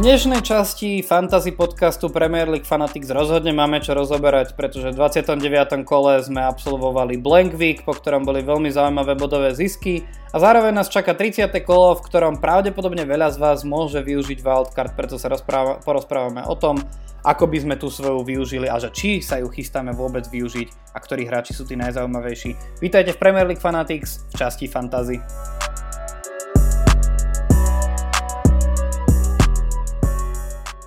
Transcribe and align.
Dnešnej 0.00 0.40
časti 0.40 1.04
fantasy 1.04 1.52
podcastu 1.52 2.08
Premier 2.08 2.48
League 2.48 2.64
Fanatics 2.64 3.12
rozhodne 3.12 3.52
máme 3.52 3.84
čo 3.84 3.92
rozoberať, 3.92 4.56
pretože 4.56 4.96
v 4.96 4.96
29. 4.96 5.84
kole 5.84 6.16
sme 6.24 6.40
absolvovali 6.40 7.20
Blank 7.20 7.52
Week, 7.60 7.84
po 7.84 7.92
ktorom 7.92 8.24
boli 8.24 8.40
veľmi 8.40 8.72
zaujímavé 8.72 9.12
bodové 9.12 9.52
zisky 9.52 10.00
a 10.32 10.40
zároveň 10.40 10.72
nás 10.72 10.88
čaká 10.88 11.12
30. 11.12 11.52
kolo, 11.68 12.00
v 12.00 12.04
ktorom 12.08 12.40
pravdepodobne 12.40 13.04
veľa 13.04 13.28
z 13.28 13.44
vás 13.44 13.60
môže 13.60 14.00
využiť 14.00 14.40
wildcard, 14.40 14.96
preto 14.96 15.20
sa 15.20 15.28
rozpráva, 15.28 15.84
porozprávame 15.84 16.48
o 16.48 16.56
tom, 16.56 16.80
ako 17.20 17.44
by 17.52 17.60
sme 17.60 17.76
tú 17.76 17.92
svoju 17.92 18.24
využili 18.24 18.72
a 18.72 18.80
že 18.80 18.88
či 18.96 19.20
sa 19.20 19.36
ju 19.36 19.52
chystáme 19.52 19.92
vôbec 19.92 20.24
využiť 20.24 20.96
a 20.96 20.98
ktorí 21.04 21.28
hráči 21.28 21.52
sú 21.52 21.68
tí 21.68 21.76
najzaujímavejší. 21.76 22.80
Vítajte 22.80 23.12
v 23.12 23.20
Premier 23.20 23.44
League 23.44 23.60
Fanatics 23.60 24.24
v 24.32 24.48
časti 24.48 24.64
Fantasy. 24.64 25.20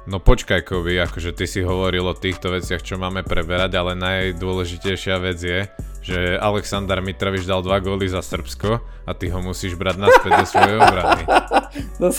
No 0.03 0.19
počkaj, 0.19 0.67
Kovi, 0.67 0.99
akože 0.99 1.31
ty 1.31 1.47
si 1.47 1.63
hovoril 1.63 2.03
o 2.03 2.11
týchto 2.11 2.51
veciach, 2.51 2.83
čo 2.83 2.99
máme 2.99 3.23
preberať, 3.23 3.71
ale 3.79 3.95
najdôležitejšia 3.95 5.15
vec 5.15 5.39
je, 5.39 5.59
že 6.03 6.35
Aleksandar 6.43 6.99
Mitrovič 6.99 7.47
dal 7.47 7.63
dva 7.63 7.79
góly 7.79 8.11
za 8.11 8.19
Srbsko 8.19 8.83
a 8.83 9.11
ty 9.15 9.31
ho 9.31 9.39
musíš 9.39 9.79
brať 9.79 10.03
naspäť 10.03 10.31
do 10.43 10.45
svojej 10.45 10.75
obrany. 10.75 11.23
Do 12.03 12.09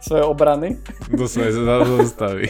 svojej 0.00 0.24
obrany? 0.24 0.68
Do 1.12 1.24
svojej 1.28 1.52
zostavy. 1.60 2.48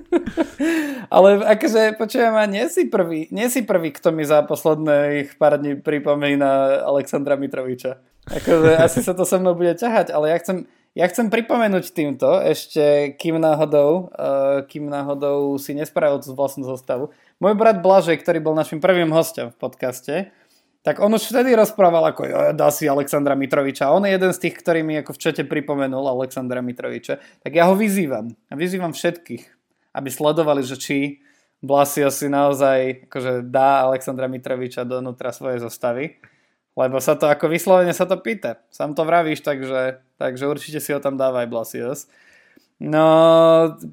Ale 1.10 1.42
akože, 1.42 1.98
počujem 1.98 2.30
ma, 2.30 2.46
nie 2.46 2.70
si 2.70 2.86
prvý, 2.86 3.26
nie 3.34 3.50
si 3.50 3.66
prvý, 3.66 3.90
kto 3.90 4.14
mi 4.14 4.22
za 4.22 4.46
posledných 4.46 5.34
pár 5.34 5.58
dní 5.58 5.82
pripomína 5.82 6.86
Alexandra 6.86 7.34
Mitroviča. 7.34 7.98
Akože 8.30 8.78
asi 8.78 9.02
sa 9.02 9.18
to 9.18 9.26
so 9.26 9.42
mnou 9.42 9.58
bude 9.58 9.74
ťahať, 9.74 10.14
ale 10.14 10.30
ja 10.30 10.38
chcem, 10.38 10.70
ja 10.98 11.06
chcem 11.06 11.30
pripomenúť 11.30 11.94
týmto, 11.94 12.42
ešte 12.42 13.14
kým 13.14 13.38
náhodou, 13.38 14.10
uh, 14.10 14.66
kým 14.66 14.90
náhodou 14.90 15.54
si 15.56 15.70
nespravil 15.74 16.18
tú 16.18 16.34
vlastnú 16.34 16.66
zostavu. 16.66 17.14
Môj 17.38 17.54
brat 17.54 17.78
Blažej, 17.78 18.18
ktorý 18.18 18.42
bol 18.42 18.58
našim 18.58 18.82
prvým 18.82 19.14
hostom 19.14 19.54
v 19.54 19.56
podcaste, 19.56 20.14
tak 20.80 20.96
on 20.98 21.12
už 21.12 21.28
vtedy 21.28 21.52
rozprával, 21.52 22.08
ako 22.08 22.56
dá 22.56 22.72
si 22.72 22.88
Alexandra 22.88 23.36
Mitroviča. 23.36 23.92
On 23.92 24.00
je 24.00 24.16
jeden 24.16 24.32
z 24.32 24.40
tých, 24.48 24.56
ktorý 24.64 24.80
mi 24.80 24.96
ako 24.96 25.12
v 25.12 25.20
čete 25.20 25.42
pripomenul 25.44 26.08
Alexandra 26.08 26.64
Mitroviča. 26.64 27.20
Tak 27.44 27.52
ja 27.52 27.68
ho 27.68 27.76
vyzývam. 27.76 28.32
A 28.48 28.56
vyzývam 28.56 28.96
všetkých, 28.96 29.44
aby 29.92 30.08
sledovali, 30.08 30.64
že 30.64 30.80
či 30.80 31.20
Blasio 31.60 32.08
si 32.08 32.32
naozaj 32.32 33.12
akože 33.12 33.44
dá 33.52 33.84
Alexandra 33.84 34.24
Mitroviča 34.24 34.88
donútra 34.88 35.36
svojej 35.36 35.60
zostavy. 35.60 36.16
Lebo 36.78 37.02
sa 37.02 37.18
to 37.18 37.26
ako 37.26 37.50
vyslovene 37.50 37.90
sa 37.90 38.06
to 38.06 38.18
pýta. 38.20 38.62
Sam 38.70 38.94
to 38.94 39.02
vravíš, 39.02 39.42
takže 39.42 40.00
takže 40.20 40.44
určite 40.44 40.84
si 40.84 40.92
ho 40.92 41.00
tam 41.00 41.16
dávaj 41.16 41.48
Blasios. 41.48 42.04
No, 42.80 43.04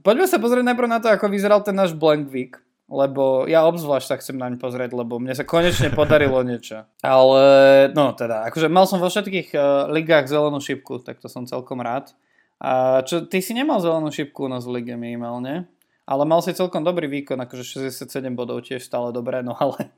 poďme 0.03 0.27
sa 0.27 0.39
pozrieť 0.39 0.63
najprv 0.67 0.89
na 0.91 0.99
to, 0.99 1.07
ako 1.07 1.31
vyzeral 1.31 1.63
ten 1.63 1.75
náš 1.75 1.95
Blank 1.95 2.31
Week, 2.31 2.55
lebo 2.87 3.43
ja 3.47 3.67
obzvlášť 3.67 4.07
sa 4.07 4.19
chcem 4.19 4.39
naň 4.39 4.59
pozrieť, 4.59 4.95
lebo 4.95 5.19
mne 5.19 5.35
sa 5.35 5.43
konečne 5.43 5.91
podarilo 5.91 6.39
niečo. 6.43 6.87
Ale, 7.03 7.43
no 7.91 8.15
teda, 8.15 8.47
akože 8.47 8.71
mal 8.71 8.87
som 8.87 9.03
vo 9.03 9.11
všetkých 9.11 9.51
uh, 9.55 9.91
ligách 9.91 10.31
zelenú 10.31 10.59
šipku, 10.63 11.03
tak 11.03 11.19
to 11.19 11.27
som 11.27 11.43
celkom 11.43 11.83
rád. 11.83 12.15
A 12.63 13.03
čo, 13.03 13.27
ty 13.27 13.43
si 13.43 13.51
nemal 13.51 13.83
zelenú 13.83 14.07
šipku 14.07 14.47
u 14.47 14.51
nás 14.51 14.63
v 14.63 14.79
lige 14.79 14.95
minimálne, 14.95 15.67
ale 16.07 16.23
mal 16.23 16.39
si 16.39 16.55
celkom 16.55 16.87
dobrý 16.87 17.11
výkon, 17.11 17.43
akože 17.43 17.91
67 17.91 18.07
bodov 18.39 18.63
tiež 18.63 18.87
stále 18.87 19.11
dobré, 19.11 19.43
no 19.43 19.51
ale 19.59 19.91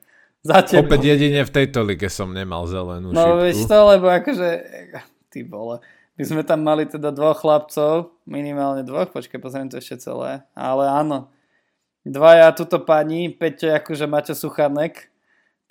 zatiaľ... 0.43 0.87
Opäť 0.87 1.01
jedine 1.15 1.41
v 1.43 1.51
tejto 1.51 1.83
lige 1.83 2.07
som 2.07 2.31
nemal 2.31 2.67
zelenú 2.69 3.11
no, 3.11 3.19
šipku. 3.19 3.35
No 3.35 3.41
veď 3.43 3.55
to, 3.65 3.77
lebo 3.95 4.05
akože, 4.07 4.49
ty 5.31 5.39
vole. 5.45 5.79
My 6.19 6.23
sme 6.27 6.43
tam 6.43 6.67
mali 6.67 6.83
teda 6.83 7.15
dvoch 7.15 7.39
chlapcov, 7.39 8.11
minimálne 8.27 8.83
dvoch, 8.83 9.07
počkaj, 9.15 9.39
pozriem 9.39 9.71
to 9.71 9.79
ešte 9.79 10.03
celé, 10.03 10.43
ale 10.51 10.83
áno. 10.91 11.31
Dvaja 12.03 12.51
tuto 12.51 12.83
pani, 12.83 13.31
Peťo 13.31 13.71
akože 13.71 14.03
Maťo 14.03 14.35
Suchanek, 14.35 15.07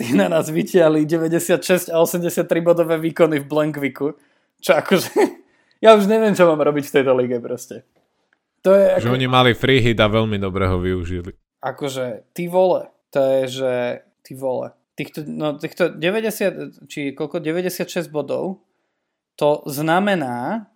tí 0.01 0.17
na 0.17 0.33
nás 0.33 0.49
vytiali 0.49 1.05
96 1.05 1.93
a 1.93 2.01
83 2.01 2.49
bodové 2.65 2.97
výkony 2.97 3.45
v 3.45 3.47
Blankviku, 3.49 4.17
čo 4.65 4.73
akože, 4.73 5.13
ja 5.85 5.93
už 5.93 6.09
neviem, 6.09 6.33
čo 6.33 6.49
mám 6.49 6.65
robiť 6.65 6.85
v 6.89 6.95
tejto 6.97 7.13
lige 7.13 7.37
proste. 7.45 7.85
To 8.65 8.73
je 8.73 8.97
ako... 8.97 9.05
Že 9.05 9.17
oni 9.21 9.29
mali 9.29 9.51
free 9.53 9.85
hit 9.85 10.01
a 10.01 10.09
veľmi 10.09 10.41
dobre 10.41 10.65
ho 10.65 10.81
využili. 10.81 11.37
Akože, 11.61 12.33
ty 12.33 12.49
vole, 12.49 12.89
to 13.13 13.21
je, 13.21 13.41
že 13.61 13.73
ty 14.29 14.37
vole. 14.37 14.77
Týchto, 14.93 15.25
no, 15.25 15.57
týchto 15.57 15.89
90, 15.97 16.85
či 16.91 17.17
koľko, 17.17 17.41
96 17.41 18.13
bodov 18.13 18.61
to 19.39 19.63
znamená, 19.71 20.67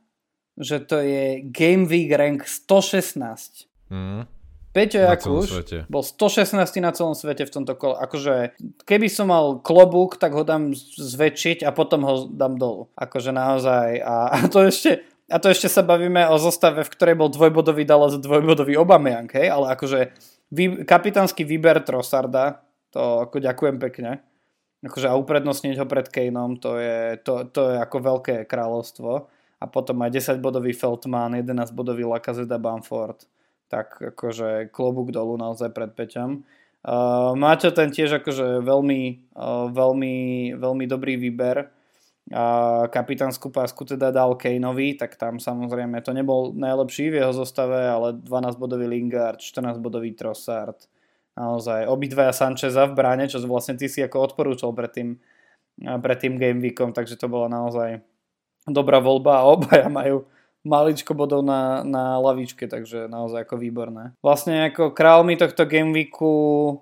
že 0.54 0.78
to 0.86 1.02
je 1.02 1.42
Game 1.50 1.90
Week 1.90 2.08
rank 2.14 2.46
116. 2.46 3.66
Mm. 3.90 4.24
Peťo 4.72 5.04
Jakúš 5.04 5.68
bol 5.92 6.00
116 6.00 6.56
na 6.80 6.96
celom 6.96 7.12
svete 7.12 7.44
v 7.44 7.52
tomto 7.52 7.76
kole. 7.76 7.92
Akože, 8.00 8.56
keby 8.88 9.12
som 9.12 9.28
mal 9.28 9.60
klobúk, 9.60 10.16
tak 10.16 10.32
ho 10.32 10.48
dám 10.48 10.72
zväčšiť 10.96 11.60
a 11.68 11.76
potom 11.76 12.08
ho 12.08 12.24
dám 12.32 12.56
dolu. 12.56 12.88
Akože 12.96 13.36
naozaj. 13.36 14.00
A, 14.00 14.32
a 14.32 14.38
to 14.48 14.64
ešte, 14.64 15.04
a 15.28 15.36
to 15.36 15.52
ešte 15.52 15.68
sa 15.68 15.84
bavíme 15.84 16.24
o 16.32 16.40
zostave, 16.40 16.88
v 16.88 16.92
ktorej 16.96 17.20
bol 17.20 17.28
dvojbodový 17.28 17.84
Dallas 17.84 18.16
dvojbodový 18.16 18.80
Obamian, 18.80 19.28
hej? 19.36 19.52
ale 19.52 19.76
akože 19.76 20.08
vy, 20.48 20.88
kapitánsky 20.88 21.44
výber 21.44 21.84
Trossarda, 21.84 22.64
to 22.92 23.24
ako 23.24 23.40
ďakujem 23.40 23.80
pekne 23.80 24.22
akože 24.82 25.06
a 25.06 25.18
uprednostniť 25.18 25.78
ho 25.78 25.86
pred 25.86 26.06
Kaneom, 26.10 26.58
to 26.58 26.76
je, 26.82 27.14
to, 27.22 27.46
to 27.54 27.70
je 27.70 27.76
ako 27.78 27.96
veľké 28.02 28.36
kráľovstvo. 28.50 29.30
A 29.62 29.64
potom 29.70 30.02
aj 30.02 30.10
10 30.10 30.42
bodový 30.42 30.74
Feldman, 30.74 31.38
11 31.38 31.70
bodový 31.70 32.02
Lacazette 32.02 32.58
Bamford. 32.58 33.22
Tak 33.70 34.02
akože 34.14 34.74
klobúk 34.74 35.14
dolu 35.14 35.38
naozaj 35.38 35.70
pred 35.70 35.94
Peťom. 35.94 36.42
Uh, 36.82 37.38
Máte 37.38 37.70
ten 37.70 37.94
tiež 37.94 38.18
akože 38.18 38.58
veľmi, 38.58 39.30
uh, 39.38 39.70
veľmi, 39.70 40.14
veľmi 40.58 40.84
dobrý 40.90 41.14
výber. 41.14 41.70
Uh, 42.26 42.90
kapitánsku 42.90 43.54
pásku 43.54 43.86
teda 43.86 44.10
dal 44.10 44.34
Kaneovi, 44.34 44.98
tak 44.98 45.14
tam 45.14 45.38
samozrejme 45.38 46.02
to 46.02 46.10
nebol 46.10 46.50
najlepší 46.50 47.14
v 47.14 47.22
jeho 47.22 47.30
zostave, 47.30 47.86
ale 47.86 48.18
12 48.18 48.58
bodový 48.58 48.90
Lingard, 48.90 49.38
14 49.38 49.78
bodový 49.78 50.10
Trossard, 50.10 50.90
naozaj 51.36 51.88
obidvaja 51.88 52.32
Sancheza 52.34 52.88
v 52.88 52.96
bráne, 52.96 53.24
čo 53.28 53.40
vlastne 53.44 53.76
ty 53.78 53.88
si 53.88 54.04
ako 54.04 54.32
odporúčal 54.32 54.76
pred 54.76 54.92
tým, 54.92 55.08
pred 55.80 56.18
tým 56.20 56.36
game 56.36 56.60
weekom, 56.60 56.92
takže 56.92 57.16
to 57.16 57.26
bola 57.28 57.48
naozaj 57.48 58.04
dobrá 58.68 59.02
voľba 59.02 59.42
a 59.42 59.48
obaja 59.48 59.88
majú 59.88 60.28
maličko 60.62 61.18
bodov 61.18 61.42
na, 61.42 61.82
na 61.82 62.22
lavičke, 62.22 62.70
takže 62.70 63.10
naozaj 63.10 63.42
ako 63.42 63.58
výborné. 63.58 64.14
Vlastne 64.22 64.70
ako 64.70 64.94
králmi 64.94 65.34
tohto 65.34 65.66
game 65.66 65.90
weeku 65.90 66.78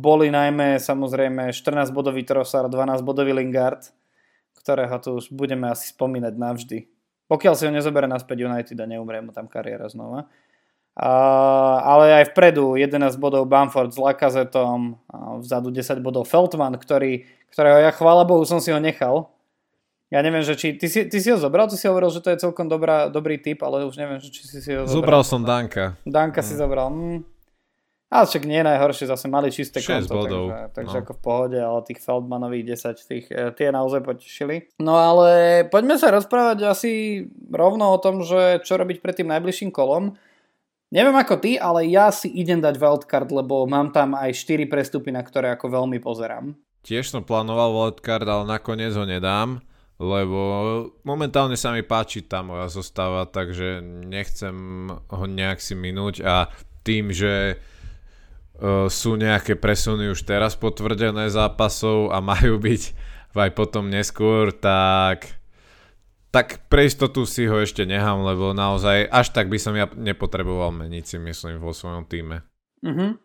boli 0.00 0.32
najmä 0.32 0.80
samozrejme 0.80 1.52
14 1.52 1.92
bodový 1.92 2.24
Trossard, 2.24 2.72
12 2.72 3.04
bodový 3.04 3.36
Lingard, 3.36 3.92
ktorého 4.56 4.96
tu 5.04 5.20
už 5.20 5.28
budeme 5.36 5.68
asi 5.68 5.92
spomínať 5.92 6.34
navždy. 6.36 6.78
Pokiaľ 7.28 7.54
si 7.54 7.68
ho 7.68 7.72
nezoberie 7.72 8.10
naspäť 8.10 8.48
United 8.48 8.74
a 8.80 8.86
neumrie 8.88 9.20
mu 9.22 9.30
tam 9.30 9.46
kariéra 9.46 9.86
znova. 9.86 10.26
Ale 11.00 12.12
aj 12.20 12.36
vpredu 12.36 12.76
11 12.76 13.16
bodov 13.16 13.48
Bamford 13.48 13.88
s 13.88 13.96
Lakazetom, 13.96 15.00
vzadu 15.40 15.72
10 15.72 16.04
bodov 16.04 16.28
Feldman, 16.28 16.76
ktorý, 16.76 17.24
ktorého 17.48 17.80
ja 17.80 17.88
chvála 17.88 18.28
Bohu 18.28 18.44
som 18.44 18.60
si 18.60 18.68
ho 18.68 18.76
nechal. 18.76 19.32
Ja 20.10 20.20
neviem, 20.26 20.42
že 20.42 20.58
či... 20.58 20.74
Ty 20.74 20.90
si, 20.90 21.06
ty 21.06 21.22
si 21.22 21.30
ho 21.30 21.38
zobral? 21.38 21.70
Ty 21.70 21.78
si 21.78 21.86
hovoril, 21.86 22.10
že 22.10 22.18
to 22.18 22.34
je 22.34 22.42
celkom 22.42 22.66
dobrá, 22.66 23.06
dobrý 23.06 23.38
typ, 23.38 23.62
ale 23.62 23.86
už 23.86 23.94
neviem, 23.94 24.18
že 24.18 24.34
či 24.34 24.42
si 24.42 24.58
si 24.58 24.74
ho 24.74 24.82
zobral. 24.82 24.98
Zobral 24.98 25.22
som 25.22 25.40
Danka. 25.46 25.94
Danka 26.02 26.42
mm. 26.42 26.46
si 26.50 26.54
zobral. 26.58 26.90
Mm. 26.90 27.22
Ale 28.10 28.26
však 28.26 28.42
nie 28.42 28.58
najhoršie, 28.66 29.06
zase 29.06 29.30
mali 29.30 29.54
čisté 29.54 29.78
konto, 29.78 30.10
bodov. 30.10 30.50
takže, 30.50 30.74
takže 30.74 30.96
no. 30.98 31.02
ako 31.06 31.12
v 31.14 31.20
pohode, 31.22 31.58
ale 31.62 31.78
tých 31.86 32.02
Feldmanových 32.02 32.64
10, 32.74 33.06
tých, 33.06 33.26
e, 33.30 33.54
tie 33.54 33.70
naozaj 33.70 34.02
potešili. 34.02 34.66
No 34.82 34.98
ale 34.98 35.62
poďme 35.70 35.94
sa 35.94 36.10
rozprávať 36.10 36.66
asi 36.66 37.22
rovno 37.54 37.94
o 37.94 38.02
tom, 38.02 38.26
že 38.26 38.66
čo 38.66 38.82
robiť 38.82 38.98
pred 38.98 39.14
tým 39.14 39.30
najbližším 39.30 39.70
kolom. 39.70 40.18
Neviem 40.90 41.14
ako 41.14 41.38
ty, 41.38 41.54
ale 41.54 41.86
ja 41.86 42.10
si 42.10 42.26
idem 42.26 42.58
dať 42.58 42.74
wildcard, 42.74 43.30
lebo 43.30 43.62
mám 43.70 43.94
tam 43.94 44.18
aj 44.18 44.34
4 44.34 44.66
prestupy, 44.66 45.14
na 45.14 45.22
ktoré 45.22 45.54
ako 45.54 45.70
veľmi 45.70 46.02
pozerám. 46.02 46.58
Tiež 46.82 47.14
som 47.14 47.22
plánoval 47.22 47.70
wildcard, 47.70 48.26
ale 48.26 48.44
nakoniec 48.50 48.90
ho 48.98 49.06
nedám, 49.06 49.62
lebo 50.02 50.40
momentálne 51.06 51.54
sa 51.54 51.70
mi 51.70 51.86
páči 51.86 52.26
tá 52.26 52.42
moja 52.42 52.66
zostava, 52.66 53.22
takže 53.30 53.78
nechcem 53.84 54.54
ho 54.90 55.24
nejak 55.30 55.62
si 55.62 55.78
minúť 55.78 56.26
a 56.26 56.50
tým, 56.82 57.14
že 57.14 57.54
uh, 57.54 58.90
sú 58.90 59.14
nejaké 59.14 59.54
presuny 59.54 60.10
už 60.10 60.26
teraz 60.26 60.58
potvrdené 60.58 61.30
zápasov 61.30 62.10
a 62.10 62.18
majú 62.34 62.58
byť 62.58 62.82
aj 63.38 63.50
potom 63.54 63.86
neskôr, 63.86 64.50
tak 64.50 65.39
tak 66.30 66.66
pre 66.70 66.86
istotu 66.86 67.26
si 67.26 67.46
ho 67.50 67.58
ešte 67.58 67.82
nechám, 67.82 68.22
lebo 68.22 68.54
naozaj 68.54 69.10
až 69.10 69.34
tak 69.34 69.50
by 69.50 69.58
som 69.58 69.74
ja 69.74 69.90
nepotreboval 69.90 70.70
meniť 70.70 71.04
si 71.04 71.16
myslím 71.18 71.58
vo 71.58 71.74
svojom 71.74 72.06
týme. 72.06 72.46
Uh-huh. 72.86 73.18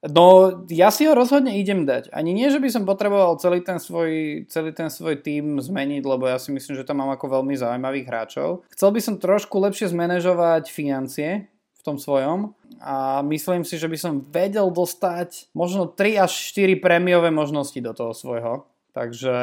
No, 0.00 0.24
ja 0.72 0.88
si 0.88 1.04
ho 1.04 1.12
rozhodne 1.12 1.60
idem 1.60 1.84
dať. 1.84 2.08
Ani 2.16 2.32
nie, 2.32 2.48
že 2.48 2.56
by 2.56 2.72
som 2.72 2.88
potreboval 2.88 3.36
celý 3.36 3.60
ten 3.60 3.76
svoj, 3.76 4.42
celý 4.48 4.72
ten 4.72 4.88
svoj 4.88 5.20
tým 5.20 5.60
zmeniť, 5.60 6.02
lebo 6.08 6.24
ja 6.24 6.40
si 6.40 6.56
myslím, 6.56 6.72
že 6.72 6.88
tam 6.88 7.04
mám 7.04 7.12
ako 7.12 7.40
veľmi 7.40 7.52
zaujímavých 7.52 8.08
hráčov. 8.08 8.64
Chcel 8.72 8.90
by 8.96 9.00
som 9.04 9.20
trošku 9.20 9.60
lepšie 9.60 9.92
zmanéžovať 9.92 10.72
financie 10.72 11.52
v 11.52 11.82
tom 11.84 12.00
svojom 12.00 12.56
a 12.80 13.20
myslím 13.28 13.60
si, 13.60 13.76
že 13.76 13.92
by 13.92 13.98
som 14.00 14.24
vedel 14.24 14.72
dostať 14.72 15.52
možno 15.52 15.84
3 15.84 16.24
až 16.24 16.32
4 16.56 16.80
prémiové 16.80 17.28
možnosti 17.28 17.76
do 17.76 17.92
toho 17.92 18.16
svojho. 18.16 18.64
Takže 18.96 19.36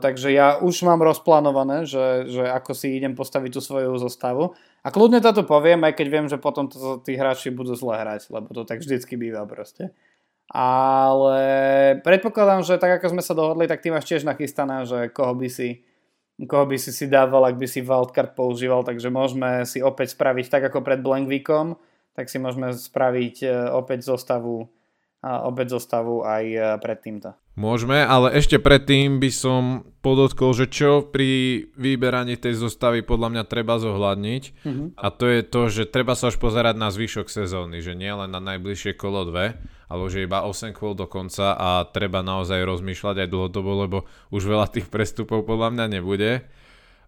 Takže 0.00 0.28
ja 0.28 0.60
už 0.60 0.84
mám 0.84 1.00
rozplánované, 1.00 1.88
že, 1.88 2.28
že 2.28 2.44
ako 2.44 2.76
si 2.76 3.00
idem 3.00 3.16
postaviť 3.16 3.56
tú 3.56 3.60
svoju 3.64 3.96
zostavu. 3.96 4.52
A 4.84 4.92
kľudne 4.92 5.24
to 5.24 5.32
poviem, 5.40 5.88
aj 5.88 5.96
keď 5.96 6.06
viem, 6.12 6.26
že 6.28 6.36
potom 6.36 6.68
to, 6.68 7.00
tí 7.00 7.16
hráči 7.16 7.48
budú 7.48 7.72
zle 7.72 7.96
hrať, 7.96 8.28
lebo 8.28 8.52
to 8.52 8.68
tak 8.68 8.84
vždycky 8.84 9.16
býva 9.16 9.48
proste. 9.48 9.96
Ale 10.52 11.40
predpokladám, 12.04 12.60
že 12.60 12.76
tak 12.76 13.00
ako 13.00 13.16
sme 13.16 13.22
sa 13.24 13.32
dohodli, 13.32 13.64
tak 13.64 13.80
ty 13.80 13.88
máš 13.88 14.04
tiež 14.04 14.28
nachystané, 14.28 14.84
že 14.84 15.08
koho 15.08 15.32
by 15.32 15.48
si, 15.48 15.80
koho 16.44 16.68
by 16.68 16.76
si 16.76 16.92
si 16.92 17.08
dával, 17.08 17.48
ak 17.48 17.56
by 17.56 17.64
si 17.64 17.80
wildcard 17.80 18.36
používal, 18.36 18.84
takže 18.84 19.08
môžeme 19.08 19.64
si 19.64 19.80
opäť 19.80 20.12
spraviť 20.12 20.52
tak 20.52 20.68
ako 20.68 20.84
pred 20.84 21.00
Blank 21.00 21.24
Weekom, 21.32 21.80
tak 22.12 22.28
si 22.28 22.36
môžeme 22.36 22.76
spraviť 22.76 23.36
e, 23.40 23.48
opäť 23.72 24.04
zostavu, 24.04 24.68
opäť 25.24 25.80
zostavu 25.80 26.20
aj 26.20 26.44
e, 26.44 26.58
pred 26.78 26.98
týmto. 27.00 27.32
Môžeme, 27.54 28.02
ale 28.02 28.34
ešte 28.34 28.58
predtým 28.58 29.22
by 29.22 29.30
som 29.30 29.62
podotkol, 30.02 30.52
že 30.58 30.66
čo 30.66 31.06
pri 31.06 31.62
vyberaní 31.78 32.34
tej 32.34 32.58
zostavy 32.58 33.06
podľa 33.06 33.30
mňa 33.30 33.44
treba 33.46 33.78
zohľadniť 33.78 34.42
mm-hmm. 34.66 34.88
a 34.98 35.06
to 35.14 35.24
je 35.30 35.40
to, 35.46 35.62
že 35.70 35.82
treba 35.86 36.18
sa 36.18 36.34
už 36.34 36.42
pozerať 36.42 36.74
na 36.74 36.90
zvyšok 36.90 37.30
sezóny, 37.30 37.78
že 37.78 37.94
nie 37.94 38.10
len 38.10 38.34
na 38.34 38.42
najbližšie 38.42 38.98
kolo 38.98 39.22
dve, 39.30 39.54
ale 39.86 40.02
že 40.10 40.26
iba 40.26 40.42
8 40.42 40.74
kôl 40.74 40.98
do 40.98 41.06
konca 41.06 41.54
a 41.54 41.86
treba 41.86 42.26
naozaj 42.26 42.58
rozmýšľať 42.58 43.22
aj 43.22 43.28
dlhodobo, 43.30 43.72
lebo 43.86 43.98
už 44.34 44.50
veľa 44.50 44.66
tých 44.74 44.90
prestupov 44.90 45.46
podľa 45.46 45.78
mňa 45.78 45.86
nebude. 45.94 46.42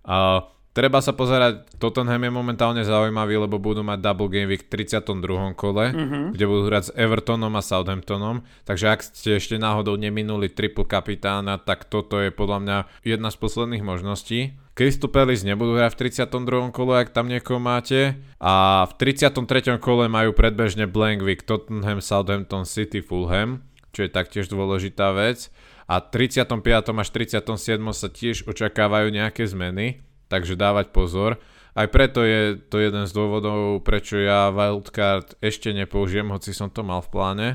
A 0.06 0.46
Treba 0.76 1.00
sa 1.00 1.16
pozerať, 1.16 1.80
Tottenham 1.80 2.20
je 2.20 2.28
momentálne 2.28 2.84
zaujímavý, 2.84 3.48
lebo 3.48 3.56
budú 3.56 3.80
mať 3.80 3.96
double 3.96 4.28
game 4.28 4.52
week 4.52 4.68
v 4.68 4.84
32. 4.84 5.56
kole, 5.56 5.88
mm-hmm. 5.88 6.36
kde 6.36 6.44
budú 6.44 6.68
hrať 6.68 6.82
s 6.84 6.90
Evertonom 6.92 7.56
a 7.56 7.64
Southamptonom. 7.64 8.44
Takže 8.68 8.92
ak 8.92 9.00
ste 9.00 9.40
ešte 9.40 9.56
náhodou 9.56 9.96
neminuli 9.96 10.52
triple 10.52 10.84
kapitána, 10.84 11.56
tak 11.56 11.88
toto 11.88 12.20
je 12.20 12.28
podľa 12.28 12.58
mňa 12.60 12.78
jedna 13.08 13.32
z 13.32 13.36
posledných 13.40 13.88
možností. 13.88 14.60
Crystal 14.76 15.08
Palace 15.08 15.48
nebudú 15.48 15.80
hrať 15.80 15.96
v 15.96 16.12
32. 16.12 16.76
kole, 16.76 16.92
ak 17.00 17.08
tam 17.08 17.32
niekoho 17.32 17.56
máte. 17.56 18.20
A 18.36 18.84
v 18.84 18.92
33. 19.00 19.80
kole 19.80 20.12
majú 20.12 20.36
predbežne 20.36 20.84
blank 20.84 21.24
week 21.24 21.48
Tottenham, 21.48 22.04
Southampton, 22.04 22.68
City, 22.68 23.00
Fulham, 23.00 23.64
čo 23.96 24.04
je 24.04 24.12
taktiež 24.12 24.52
dôležitá 24.52 25.16
vec. 25.16 25.48
A 25.88 26.04
35. 26.04 26.60
až 27.00 27.08
37. 27.16 27.80
sa 27.96 28.08
tiež 28.12 28.44
očakávajú 28.44 29.08
nejaké 29.08 29.48
zmeny 29.48 30.04
takže 30.26 30.58
dávať 30.58 30.90
pozor. 30.90 31.38
Aj 31.76 31.84
preto 31.92 32.24
je 32.24 32.56
to 32.56 32.80
jeden 32.80 33.04
z 33.04 33.12
dôvodov, 33.12 33.84
prečo 33.84 34.16
ja 34.16 34.48
wildcard 34.48 35.36
ešte 35.44 35.76
nepoužijem, 35.76 36.32
hoci 36.32 36.56
som 36.56 36.72
to 36.72 36.80
mal 36.80 37.04
v 37.04 37.12
pláne. 37.12 37.48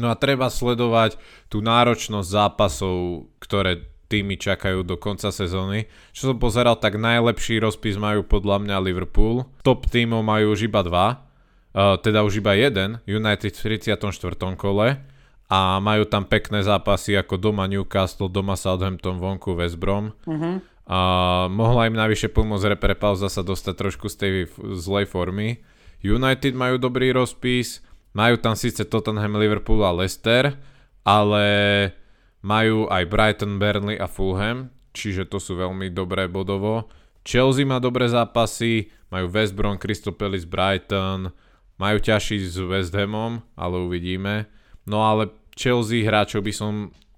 No 0.00 0.08
a 0.08 0.16
treba 0.16 0.48
sledovať 0.48 1.20
tú 1.52 1.60
náročnosť 1.60 2.28
zápasov, 2.28 3.28
ktoré 3.36 3.84
týmy 4.08 4.40
čakajú 4.40 4.80
do 4.80 4.96
konca 4.96 5.28
sezóny. 5.28 5.92
Čo 6.16 6.32
som 6.32 6.36
pozeral, 6.40 6.80
tak 6.80 6.96
najlepší 6.96 7.60
rozpis 7.60 8.00
majú 8.00 8.24
podľa 8.24 8.64
mňa 8.64 8.76
Liverpool. 8.80 9.44
Top 9.60 9.84
týmov 9.92 10.24
majú 10.24 10.56
už 10.56 10.72
iba 10.72 10.80
dva, 10.80 11.06
uh, 11.76 12.00
teda 12.00 12.24
už 12.24 12.40
iba 12.40 12.56
jeden, 12.56 13.02
United 13.04 13.52
v 13.52 13.76
34. 13.76 14.00
kole 14.56 15.00
a 15.46 15.60
majú 15.78 16.02
tam 16.08 16.24
pekné 16.24 16.64
zápasy 16.64 17.12
ako 17.18 17.36
doma 17.36 17.68
Newcastle, 17.68 18.32
doma 18.32 18.56
Southampton, 18.56 19.20
vonku 19.20 19.52
West 19.52 19.76
Brom. 19.76 20.16
Uh-huh 20.24 20.64
a 20.86 21.00
mohla 21.50 21.90
im 21.90 21.98
navyše 21.98 22.30
pomôcť 22.30 22.78
pauza 22.94 23.26
sa 23.26 23.42
dostať 23.42 23.74
trošku 23.74 24.06
z 24.06 24.16
tej 24.16 24.32
zlej 24.78 25.10
formy. 25.10 25.58
United 26.06 26.54
majú 26.54 26.78
dobrý 26.78 27.10
rozpis, 27.10 27.82
majú 28.14 28.38
tam 28.38 28.54
síce 28.54 28.86
Tottenham, 28.86 29.34
Liverpool 29.34 29.82
a 29.82 29.90
Leicester, 29.90 30.54
ale 31.02 31.44
majú 32.46 32.86
aj 32.86 33.02
Brighton, 33.10 33.58
Burnley 33.58 33.98
a 33.98 34.06
Fulham, 34.06 34.70
čiže 34.94 35.26
to 35.26 35.42
sú 35.42 35.58
veľmi 35.58 35.90
dobré 35.90 36.30
bodovo. 36.30 36.86
Chelsea 37.26 37.66
má 37.66 37.82
dobré 37.82 38.06
zápasy, 38.06 38.94
majú 39.10 39.26
West 39.34 39.58
Brom, 39.58 39.82
Crystal 39.82 40.14
Palace, 40.14 40.46
Brighton, 40.46 41.34
majú 41.82 41.98
ťažší 41.98 42.46
s 42.46 42.62
West 42.62 42.94
Hamom, 42.94 43.42
ale 43.58 43.82
uvidíme. 43.82 44.46
No 44.86 45.02
ale 45.02 45.34
Chelsea 45.58 46.06
hráčov 46.06 46.46
by 46.46 46.52
som 46.54 46.72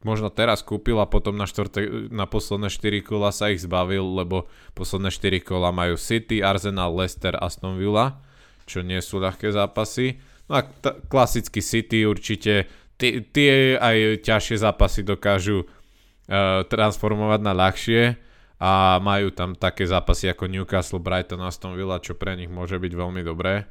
možno 0.07 0.31
teraz 0.31 0.63
kúpil 0.63 0.99
a 1.03 1.11
potom 1.11 1.35
na, 1.35 1.47
štvrte, 1.47 2.11
na 2.15 2.31
posledné 2.31 2.71
4 2.71 3.03
kola 3.03 3.35
sa 3.35 3.51
ich 3.51 3.63
zbavil, 3.63 4.03
lebo 4.03 4.47
posledné 4.79 5.11
4 5.11 5.43
kola 5.43 5.75
majú 5.75 5.99
City, 5.99 6.39
Arsenal, 6.39 6.95
Leicester, 6.95 7.35
Aston 7.35 7.79
Villa, 7.79 8.23
čo 8.69 8.87
nie 8.87 9.03
sú 9.03 9.19
ľahké 9.19 9.51
zápasy. 9.51 10.23
No 10.47 10.63
a 10.63 10.63
t- 10.63 10.97
klasicky 11.11 11.59
City 11.59 12.07
určite, 12.07 12.71
tie 12.99 13.79
aj 13.79 14.23
ťažšie 14.23 14.57
zápasy 14.63 15.03
dokážu 15.03 15.67
uh, 15.67 16.63
transformovať 16.67 17.41
na 17.43 17.53
ľahšie 17.55 18.03
a 18.59 18.99
majú 18.99 19.31
tam 19.31 19.55
také 19.55 19.87
zápasy 19.87 20.31
ako 20.31 20.51
Newcastle, 20.51 21.03
Brighton, 21.03 21.43
Aston 21.43 21.79
Villa, 21.79 22.03
čo 22.03 22.19
pre 22.19 22.35
nich 22.35 22.51
môže 22.51 22.75
byť 22.79 22.93
veľmi 22.95 23.23
dobré. 23.23 23.67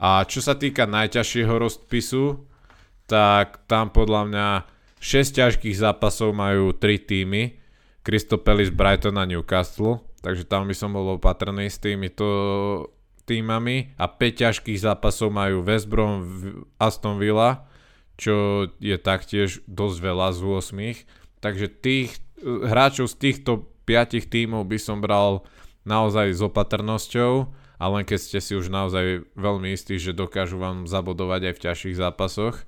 A 0.00 0.24
čo 0.24 0.40
sa 0.40 0.56
týka 0.56 0.88
najťažšieho 0.88 1.52
rozpisu, 1.52 2.48
tak 3.04 3.68
tam 3.68 3.92
podľa 3.92 4.22
mňa 4.32 4.48
6 5.02 5.42
ťažkých 5.42 5.74
zápasov 5.74 6.30
majú 6.30 6.70
3 6.70 7.02
týmy, 7.02 7.58
Crystal 8.06 8.38
Palace, 8.38 8.70
Brighton 8.70 9.18
a 9.18 9.26
Newcastle, 9.26 9.98
takže 10.22 10.46
tam 10.46 10.70
by 10.70 10.74
som 10.78 10.94
bol 10.94 11.18
opatrný 11.18 11.66
s 11.66 11.82
týmito 11.82 12.22
týmami 13.26 13.98
a 13.98 14.06
5 14.06 14.42
ťažkých 14.46 14.78
zápasov 14.78 15.34
majú 15.34 15.66
West 15.66 15.90
Brom, 15.90 16.22
Aston 16.78 17.18
Villa, 17.18 17.66
čo 18.14 18.66
je 18.78 18.94
taktiež 18.94 19.66
dosť 19.66 19.98
veľa 19.98 20.28
z 20.34 20.40
8. 20.70 21.42
Takže 21.42 21.66
tých 21.82 22.22
eh, 22.38 22.70
hráčov 22.70 23.10
z 23.10 23.16
týchto 23.18 23.66
5 23.86 24.22
tímov 24.30 24.70
by 24.70 24.78
som 24.78 25.02
bral 25.02 25.42
naozaj 25.82 26.30
s 26.30 26.40
opatrnosťou 26.46 27.50
a 27.82 27.84
len 27.90 28.06
keď 28.06 28.18
ste 28.22 28.38
si 28.38 28.54
už 28.54 28.70
naozaj 28.70 29.26
veľmi 29.34 29.74
istí, 29.74 29.98
že 29.98 30.14
dokážu 30.14 30.62
vám 30.62 30.86
zabodovať 30.86 31.50
aj 31.50 31.54
v 31.58 31.62
ťažších 31.66 31.96
zápasoch. 31.98 32.62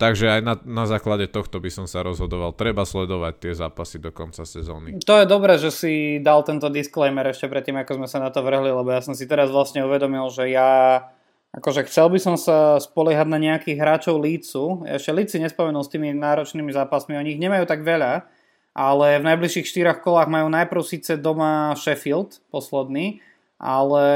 Takže 0.00 0.24
aj 0.32 0.40
na, 0.40 0.54
na 0.64 0.88
základe 0.88 1.28
tohto 1.28 1.60
by 1.60 1.68
som 1.68 1.84
sa 1.84 2.00
rozhodoval. 2.00 2.56
Treba 2.56 2.88
sledovať 2.88 3.34
tie 3.36 3.52
zápasy 3.52 4.00
do 4.00 4.08
konca 4.08 4.48
sezóny. 4.48 4.96
To 5.04 5.20
je 5.20 5.28
dobré, 5.28 5.60
že 5.60 5.68
si 5.68 6.16
dal 6.24 6.40
tento 6.40 6.72
disclaimer 6.72 7.28
ešte 7.28 7.52
predtým, 7.52 7.76
ako 7.76 8.00
sme 8.00 8.08
sa 8.08 8.16
na 8.16 8.32
to 8.32 8.40
vrhli, 8.40 8.72
lebo 8.72 8.88
ja 8.88 9.04
som 9.04 9.12
si 9.12 9.28
teraz 9.28 9.52
vlastne 9.52 9.84
uvedomil, 9.84 10.24
že 10.32 10.48
ja 10.48 11.04
akože 11.52 11.84
chcel 11.84 12.08
by 12.08 12.16
som 12.16 12.40
sa 12.40 12.80
spoliehať 12.80 13.28
na 13.28 13.36
nejakých 13.36 13.76
hráčov 13.76 14.24
Lícu. 14.24 14.88
Ešte 14.88 15.12
Líci 15.12 15.36
nespomenul 15.36 15.84
s 15.84 15.92
tými 15.92 16.16
náročnými 16.16 16.72
zápasmi, 16.72 17.20
oni 17.20 17.36
ich 17.36 17.42
nemajú 17.42 17.68
tak 17.68 17.84
veľa, 17.84 18.24
ale 18.72 19.20
v 19.20 19.28
najbližších 19.28 19.68
štyroch 19.68 20.00
kolách 20.00 20.32
majú 20.32 20.48
najprv 20.48 20.80
síce 20.80 21.20
doma 21.20 21.76
Sheffield, 21.76 22.40
posledný, 22.48 23.20
ale 23.60 24.06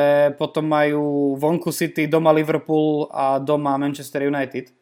potom 0.40 0.64
majú 0.64 1.36
vonku 1.36 1.68
City, 1.74 2.08
doma 2.08 2.32
Liverpool 2.32 3.12
a 3.12 3.36
doma 3.36 3.76
Manchester 3.76 4.24
United. 4.24 4.72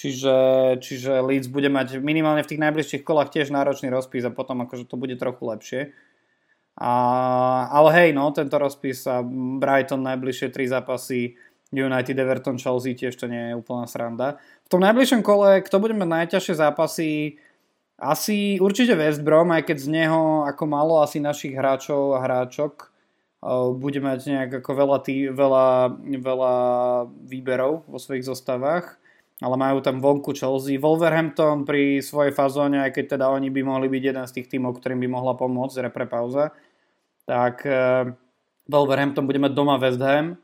Čiže, 0.00 0.36
čiže 0.80 1.20
Leeds 1.20 1.52
bude 1.52 1.68
mať 1.68 2.00
minimálne 2.00 2.40
v 2.40 2.56
tých 2.56 2.62
najbližších 2.64 3.04
kolách 3.04 3.36
tiež 3.36 3.52
náročný 3.52 3.92
rozpis 3.92 4.24
a 4.24 4.32
potom 4.32 4.64
akože 4.64 4.88
to 4.88 4.96
bude 4.96 5.12
trochu 5.20 5.44
lepšie. 5.44 5.80
A, 6.80 6.92
ale 7.68 7.88
hej, 7.92 8.08
no, 8.16 8.32
tento 8.32 8.56
rozpis 8.56 9.04
a 9.04 9.20
Brighton 9.60 10.00
najbližšie 10.00 10.48
tri 10.56 10.64
zápasy, 10.64 11.36
United, 11.68 12.16
Everton, 12.16 12.56
Chelsea 12.56 12.96
tiež 12.96 13.12
to 13.20 13.28
nie 13.28 13.52
je 13.52 13.58
úplná 13.60 13.84
sranda. 13.84 14.40
V 14.64 14.72
tom 14.72 14.80
najbližšom 14.80 15.20
kole, 15.20 15.60
kto 15.60 15.76
bude 15.76 15.92
mať 15.92 16.08
najťažšie 16.08 16.54
zápasy, 16.56 17.36
asi 18.00 18.56
určite 18.56 18.96
West 18.96 19.20
Brom, 19.20 19.52
aj 19.52 19.68
keď 19.68 19.84
z 19.84 19.88
neho 20.00 20.48
ako 20.48 20.64
malo 20.64 21.04
asi 21.04 21.20
našich 21.20 21.52
hráčov 21.52 22.16
a 22.16 22.24
hráčok, 22.24 22.88
bude 23.76 24.00
mať 24.00 24.20
nejak 24.32 24.50
ako 24.64 24.70
veľa, 24.72 24.98
tý, 25.04 25.28
veľa, 25.28 26.00
veľa 26.08 26.54
výberov 27.28 27.84
vo 27.84 28.00
svojich 28.00 28.24
zostavách 28.24 28.96
ale 29.40 29.56
majú 29.56 29.80
tam 29.80 30.04
vonku 30.04 30.36
Chelsea. 30.36 30.76
Wolverhampton 30.76 31.64
pri 31.64 32.04
svojej 32.04 32.36
fazóne, 32.36 32.84
aj 32.84 32.92
keď 32.92 33.16
teda 33.16 33.26
oni 33.32 33.48
by 33.48 33.60
mohli 33.64 33.88
byť 33.88 34.02
jeden 34.12 34.24
z 34.28 34.34
tých 34.36 34.46
tímov, 34.52 34.76
ktorým 34.76 35.00
by 35.00 35.08
mohla 35.08 35.32
pomôcť 35.32 35.88
repre 35.88 36.04
pauza, 36.04 36.52
tak 37.24 37.64
uh, 37.64 38.12
Wolverhampton 38.68 39.24
bude 39.24 39.40
mať 39.40 39.52
doma 39.56 39.80
West 39.80 40.04
Ham 40.04 40.36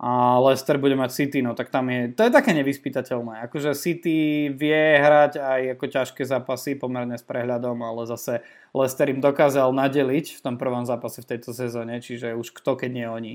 a 0.00 0.40
Leicester 0.40 0.80
bude 0.80 0.96
mať 0.96 1.12
City, 1.12 1.44
no 1.44 1.52
tak 1.52 1.68
tam 1.68 1.92
je, 1.92 2.16
to 2.16 2.24
je 2.24 2.32
také 2.32 2.56
nevyspytateľné. 2.56 3.44
Akože 3.44 3.76
City 3.76 4.48
vie 4.48 4.96
hrať 4.96 5.36
aj 5.36 5.76
ako 5.76 5.84
ťažké 5.92 6.22
zápasy 6.24 6.80
pomerne 6.80 7.20
s 7.20 7.24
prehľadom, 7.28 7.76
ale 7.84 8.08
zase 8.08 8.40
Leicester 8.72 9.12
im 9.12 9.20
dokázal 9.20 9.68
nadeliť 9.76 10.40
v 10.40 10.40
tom 10.40 10.56
prvom 10.56 10.88
zápase 10.88 11.20
v 11.20 11.36
tejto 11.36 11.52
sezóne, 11.52 12.00
čiže 12.00 12.32
už 12.32 12.56
kto 12.56 12.80
keď 12.80 12.90
nie 12.96 13.08
oni. 13.12 13.34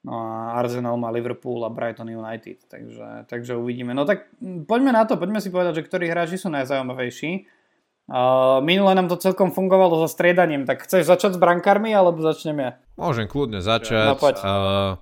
No 0.00 0.16
a 0.16 0.56
Arsenal 0.56 0.96
má 0.96 1.12
Liverpool 1.12 1.60
a 1.60 1.68
Brighton 1.68 2.08
United, 2.08 2.64
takže, 2.64 3.28
takže 3.28 3.52
uvidíme. 3.52 3.92
No 3.92 4.08
tak 4.08 4.32
poďme 4.40 4.96
na 4.96 5.04
to, 5.04 5.20
poďme 5.20 5.44
si 5.44 5.52
povedať, 5.52 5.84
že 5.84 5.86
ktorí 5.86 6.08
hráči 6.08 6.40
sú 6.40 6.48
najzaujímavejší. 6.48 7.44
Uh, 8.10 8.58
minule 8.64 8.90
nám 8.96 9.12
to 9.12 9.20
celkom 9.20 9.52
fungovalo 9.54 10.00
so 10.02 10.08
striedaním, 10.10 10.66
tak 10.66 10.82
chceš 10.82 11.06
začať 11.06 11.36
s 11.36 11.38
brankármi, 11.38 11.92
alebo 11.94 12.18
začnem 12.24 12.58
ja? 12.58 12.70
Môžem 12.98 13.30
kľudne 13.30 13.62
začať. 13.62 14.18
No, 14.18 14.18
uh, 14.18 14.98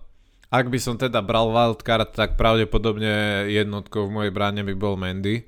ak 0.51 0.67
by 0.69 0.79
som 0.83 1.01
teda 1.01 1.25
bral 1.25 1.49
wildcard, 1.49 2.13
tak 2.13 2.37
pravdepodobne 2.37 3.47
jednotkou 3.49 4.11
v 4.11 4.13
mojej 4.13 4.33
bráne 4.35 4.61
by 4.67 4.75
bol 4.77 4.99
Mendy. 5.01 5.47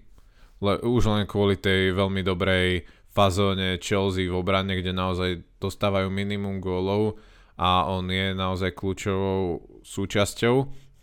Le, 0.61 0.79
už 0.81 1.11
len 1.11 1.25
kvôli 1.29 1.59
tej 1.59 1.93
veľmi 1.93 2.25
dobrej 2.25 2.87
fazóne 3.11 3.77
Chelsea 3.83 4.31
v 4.31 4.39
obrane, 4.39 4.79
kde 4.79 4.95
naozaj 4.95 5.45
dostávajú 5.59 6.09
minimum 6.09 6.63
gólov 6.63 7.19
a 7.61 7.85
on 7.93 8.09
je 8.09 8.33
naozaj 8.33 8.73
kľúčovou 8.73 9.61
súčasťou. 9.85 10.57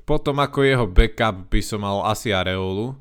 Potom 0.09 0.41
ako 0.41 0.65
jeho 0.65 0.85
backup 0.89 1.53
by 1.53 1.61
som 1.61 1.85
mal 1.85 2.01
asi 2.09 2.33
Areolu, 2.33 2.97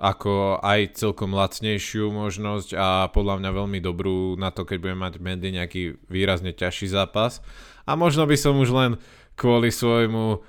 ako 0.00 0.62
aj 0.64 0.96
celkom 0.96 1.36
lacnejšiu 1.36 2.08
možnosť 2.08 2.70
a 2.78 3.10
podľa 3.12 3.44
mňa 3.44 3.50
veľmi 3.50 3.78
dobrú 3.84 4.38
na 4.40 4.48
to, 4.48 4.64
keď 4.64 4.78
budeme 4.80 5.04
mať 5.04 5.14
Mendy 5.20 5.52
nejaký 5.52 6.00
výrazne 6.08 6.56
ťažší 6.56 6.88
zápas. 6.88 7.44
A 7.84 7.92
možno 7.98 8.24
by 8.24 8.38
som 8.38 8.56
už 8.56 8.70
len 8.72 8.92
kvôli 9.36 9.68
svojmu 9.68 10.40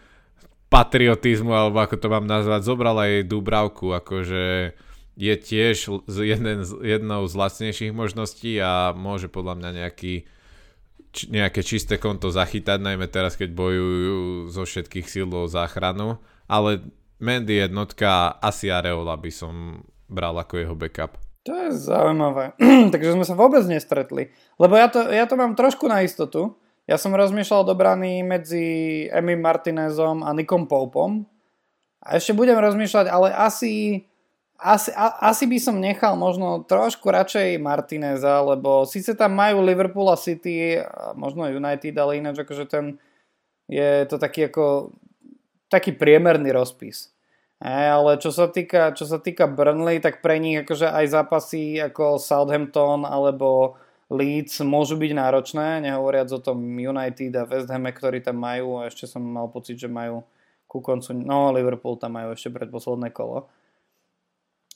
patriotizmu, 0.69 1.49
alebo 1.49 1.81
ako 1.81 1.97
to 1.97 2.07
mám 2.07 2.29
nazvať, 2.29 2.61
zobral 2.61 2.93
aj 3.01 3.25
Dubravku, 3.25 3.89
akože 3.97 4.77
je 5.19 5.33
tiež 5.35 6.07
jeden, 6.07 6.63
jednou 6.85 7.25
z 7.25 7.33
lacnejších 7.33 7.91
možností 7.91 8.61
a 8.61 8.93
môže 8.93 9.27
podľa 9.27 9.59
mňa 9.59 9.69
nejaký 9.83 10.29
či, 11.09 11.29
nejaké 11.29 11.65
čisté 11.65 11.97
konto 11.97 12.29
zachytať, 12.29 12.79
najmä 12.81 13.09
teraz, 13.09 13.37
keď 13.37 13.53
bojujú 13.53 14.49
zo 14.49 14.63
všetkých 14.65 15.07
síl 15.09 15.29
o 15.29 15.49
záchranu, 15.49 16.21
ale 16.49 16.85
Mendy 17.19 17.59
jednotka, 17.59 18.39
asi 18.39 18.71
Areola 18.71 19.19
by 19.19 19.31
som 19.33 19.83
bral 20.07 20.39
ako 20.39 20.55
jeho 20.55 20.75
backup. 20.75 21.19
To 21.43 21.51
je 21.51 21.69
zaujímavé. 21.75 22.55
Takže 22.93 23.15
sme 23.15 23.27
sa 23.27 23.35
vôbec 23.35 23.63
nestretli. 23.67 24.31
Lebo 24.55 24.79
ja 24.79 24.87
to, 24.87 25.03
ja 25.07 25.27
to 25.27 25.35
mám 25.35 25.55
trošku 25.55 25.87
na 25.91 26.03
istotu. 26.03 26.55
Ja 26.89 26.97
som 26.97 27.13
rozmýšľal 27.13 27.69
do 27.69 27.75
brany 27.77 28.25
medzi 28.25 29.05
Emi 29.13 29.37
Martinezom 29.37 30.25
a 30.25 30.33
Nikom 30.33 30.65
Poupom. 30.65 31.27
A 31.99 32.17
ešte 32.17 32.31
budem 32.31 32.55
rozmýšľať, 32.55 33.11
ale 33.11 33.35
asi 33.35 34.03
asi, 34.59 34.91
a, 34.91 35.31
asi 35.31 35.47
by 35.47 35.57
som 35.57 35.79
nechal 35.79 36.19
možno 36.19 36.67
trošku 36.67 37.07
radšej 37.07 37.55
Martineza, 37.63 38.43
lebo 38.43 38.83
síce 38.83 39.15
tam 39.15 39.39
majú 39.39 39.63
Liverpool 39.63 40.11
a 40.11 40.19
City, 40.19 40.83
a 40.83 41.15
možno 41.15 41.47
United, 41.47 41.95
ale 41.95 42.19
ináč 42.19 42.43
akože 42.43 42.65
ten 42.67 42.99
je 43.69 44.03
to 44.09 44.19
taký 44.19 44.49
ako 44.49 44.91
taký 45.69 45.93
priemerný 45.93 46.49
rozpis. 46.51 47.13
E, 47.61 47.69
ale 47.69 48.17
čo 48.17 48.33
sa, 48.33 48.49
týka, 48.49 48.91
čo 48.97 49.05
sa 49.05 49.21
týka 49.21 49.45
Burnley, 49.45 50.01
tak 50.01 50.25
pre 50.25 50.41
nich 50.41 50.59
akože 50.65 50.89
aj 50.89 51.05
zápasy 51.07 51.77
ako 51.79 52.17
Southampton 52.17 53.05
alebo 53.05 53.77
Leeds 54.09 54.65
môžu 54.65 54.97
byť 54.97 55.11
náročné, 55.13 55.85
nehovoriac 55.85 56.33
o 56.33 56.41
tom 56.41 56.57
United 56.65 57.29
a 57.37 57.45
West 57.45 57.69
Ham, 57.69 57.85
ktorí 57.85 58.25
tam 58.25 58.41
majú 58.41 58.81
a 58.81 58.89
ešte 58.89 59.05
som 59.05 59.21
mal 59.21 59.45
pocit, 59.53 59.77
že 59.77 59.85
majú 59.85 60.25
ku 60.65 60.81
koncu, 60.81 61.13
no 61.13 61.53
Liverpool 61.53 62.01
tam 62.01 62.17
majú 62.17 62.33
ešte 62.33 62.49
predposledné 62.49 63.13
kolo. 63.13 63.45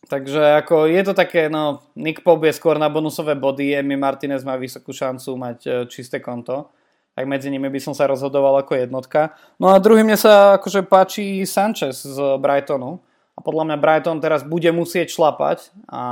Takže 0.04 0.60
ako 0.60 0.92
je 0.92 1.02
to 1.08 1.14
také, 1.16 1.48
no 1.48 1.80
Nick 1.96 2.28
Pope 2.28 2.52
je 2.52 2.60
skôr 2.60 2.76
na 2.76 2.92
bonusové 2.92 3.40
body, 3.40 3.80
Emi 3.80 3.96
Martinez 3.96 4.44
má 4.44 4.60
vysokú 4.60 4.92
šancu 4.92 5.32
mať 5.40 5.60
e, 5.64 5.70
čisté 5.88 6.20
konto. 6.20 6.76
Tak 7.14 7.24
medzi 7.30 7.48
nimi 7.48 7.70
by 7.70 7.80
som 7.80 7.94
sa 7.96 8.10
rozhodoval 8.10 8.66
ako 8.66 8.74
jednotka. 8.74 9.38
No 9.62 9.72
a 9.72 9.80
druhý 9.80 10.02
mne 10.04 10.18
sa 10.18 10.58
akože 10.60 10.84
páči 10.90 11.46
Sanchez 11.46 12.04
z 12.04 12.18
Brightonu. 12.42 13.00
A 13.34 13.40
podľa 13.42 13.66
mňa 13.70 13.78
Brighton 13.82 14.22
teraz 14.22 14.46
bude 14.46 14.70
musieť 14.70 15.10
šlapať 15.10 15.74
a 15.90 16.04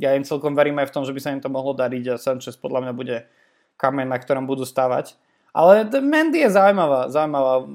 ja 0.00 0.16
im 0.16 0.24
celkom 0.24 0.56
verím 0.56 0.80
aj 0.80 0.88
v 0.88 0.94
tom, 0.96 1.04
že 1.04 1.12
by 1.12 1.20
sa 1.20 1.32
im 1.36 1.44
to 1.44 1.52
mohlo 1.52 1.76
dariť 1.76 2.16
a 2.16 2.20
Sanchez 2.20 2.56
podľa 2.56 2.80
mňa 2.88 2.92
bude 2.96 3.16
kameň, 3.76 4.08
na 4.08 4.16
ktorom 4.16 4.48
budú 4.48 4.64
stavať. 4.64 5.20
Ale 5.52 5.84
Mendy 6.00 6.40
je 6.40 6.50
zaujímavá, 6.56 7.12
zaujímavá 7.12 7.68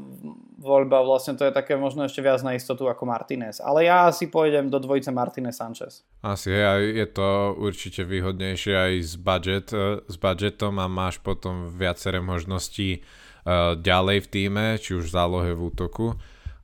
voľba, 0.60 1.00
vlastne 1.02 1.40
to 1.40 1.48
je 1.48 1.56
také 1.56 1.80
možno 1.80 2.04
ešte 2.04 2.20
viac 2.20 2.44
na 2.44 2.54
istotu 2.60 2.86
ako 2.92 3.08
Martinez. 3.08 3.64
Ale 3.64 3.88
ja 3.88 4.12
asi 4.12 4.28
pôjdem 4.28 4.68
do 4.68 4.78
dvojice 4.78 5.10
Martinez 5.16 5.56
Sanchez. 5.56 6.04
Asi 6.20 6.52
je, 6.52 7.00
je 7.00 7.08
to 7.08 7.56
určite 7.56 8.04
výhodnejšie 8.04 8.74
aj 8.76 8.94
s, 9.00 9.16
budget, 9.16 9.72
e, 9.72 10.04
s 10.04 10.16
budgetom 10.20 10.76
a 10.84 10.92
máš 10.92 11.24
potom 11.24 11.72
viaceré 11.72 12.20
možnosti 12.20 13.00
uh, 13.00 13.80
ďalej 13.80 14.28
v 14.28 14.28
týme, 14.28 14.66
či 14.78 15.00
už 15.00 15.08
v 15.08 15.16
zálohe 15.16 15.52
v 15.56 15.72
útoku. 15.72 16.20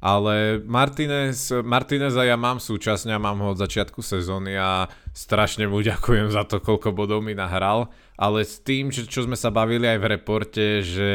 Ale 0.05 0.61
Martinez, 0.61 1.49
Martineza 1.65 2.21
ja 2.21 2.37
mám 2.37 2.61
súčasne 2.61 3.15
a 3.15 3.23
mám 3.23 3.41
ho 3.41 3.55
od 3.55 3.57
začiatku 3.57 4.05
sezóny 4.05 4.53
a 4.53 4.85
strašne 5.17 5.65
mu 5.65 5.81
ďakujem 5.81 6.29
za 6.29 6.45
to, 6.45 6.61
koľko 6.61 6.93
bodov 6.93 7.25
mi 7.25 7.33
nahral. 7.33 7.89
Ale 8.13 8.45
s 8.45 8.61
tým, 8.61 8.93
že, 8.93 9.09
čo 9.09 9.25
sme 9.25 9.33
sa 9.33 9.49
bavili 9.49 9.89
aj 9.89 9.99
v 10.03 10.09
reporte, 10.13 10.65
že 10.85 11.11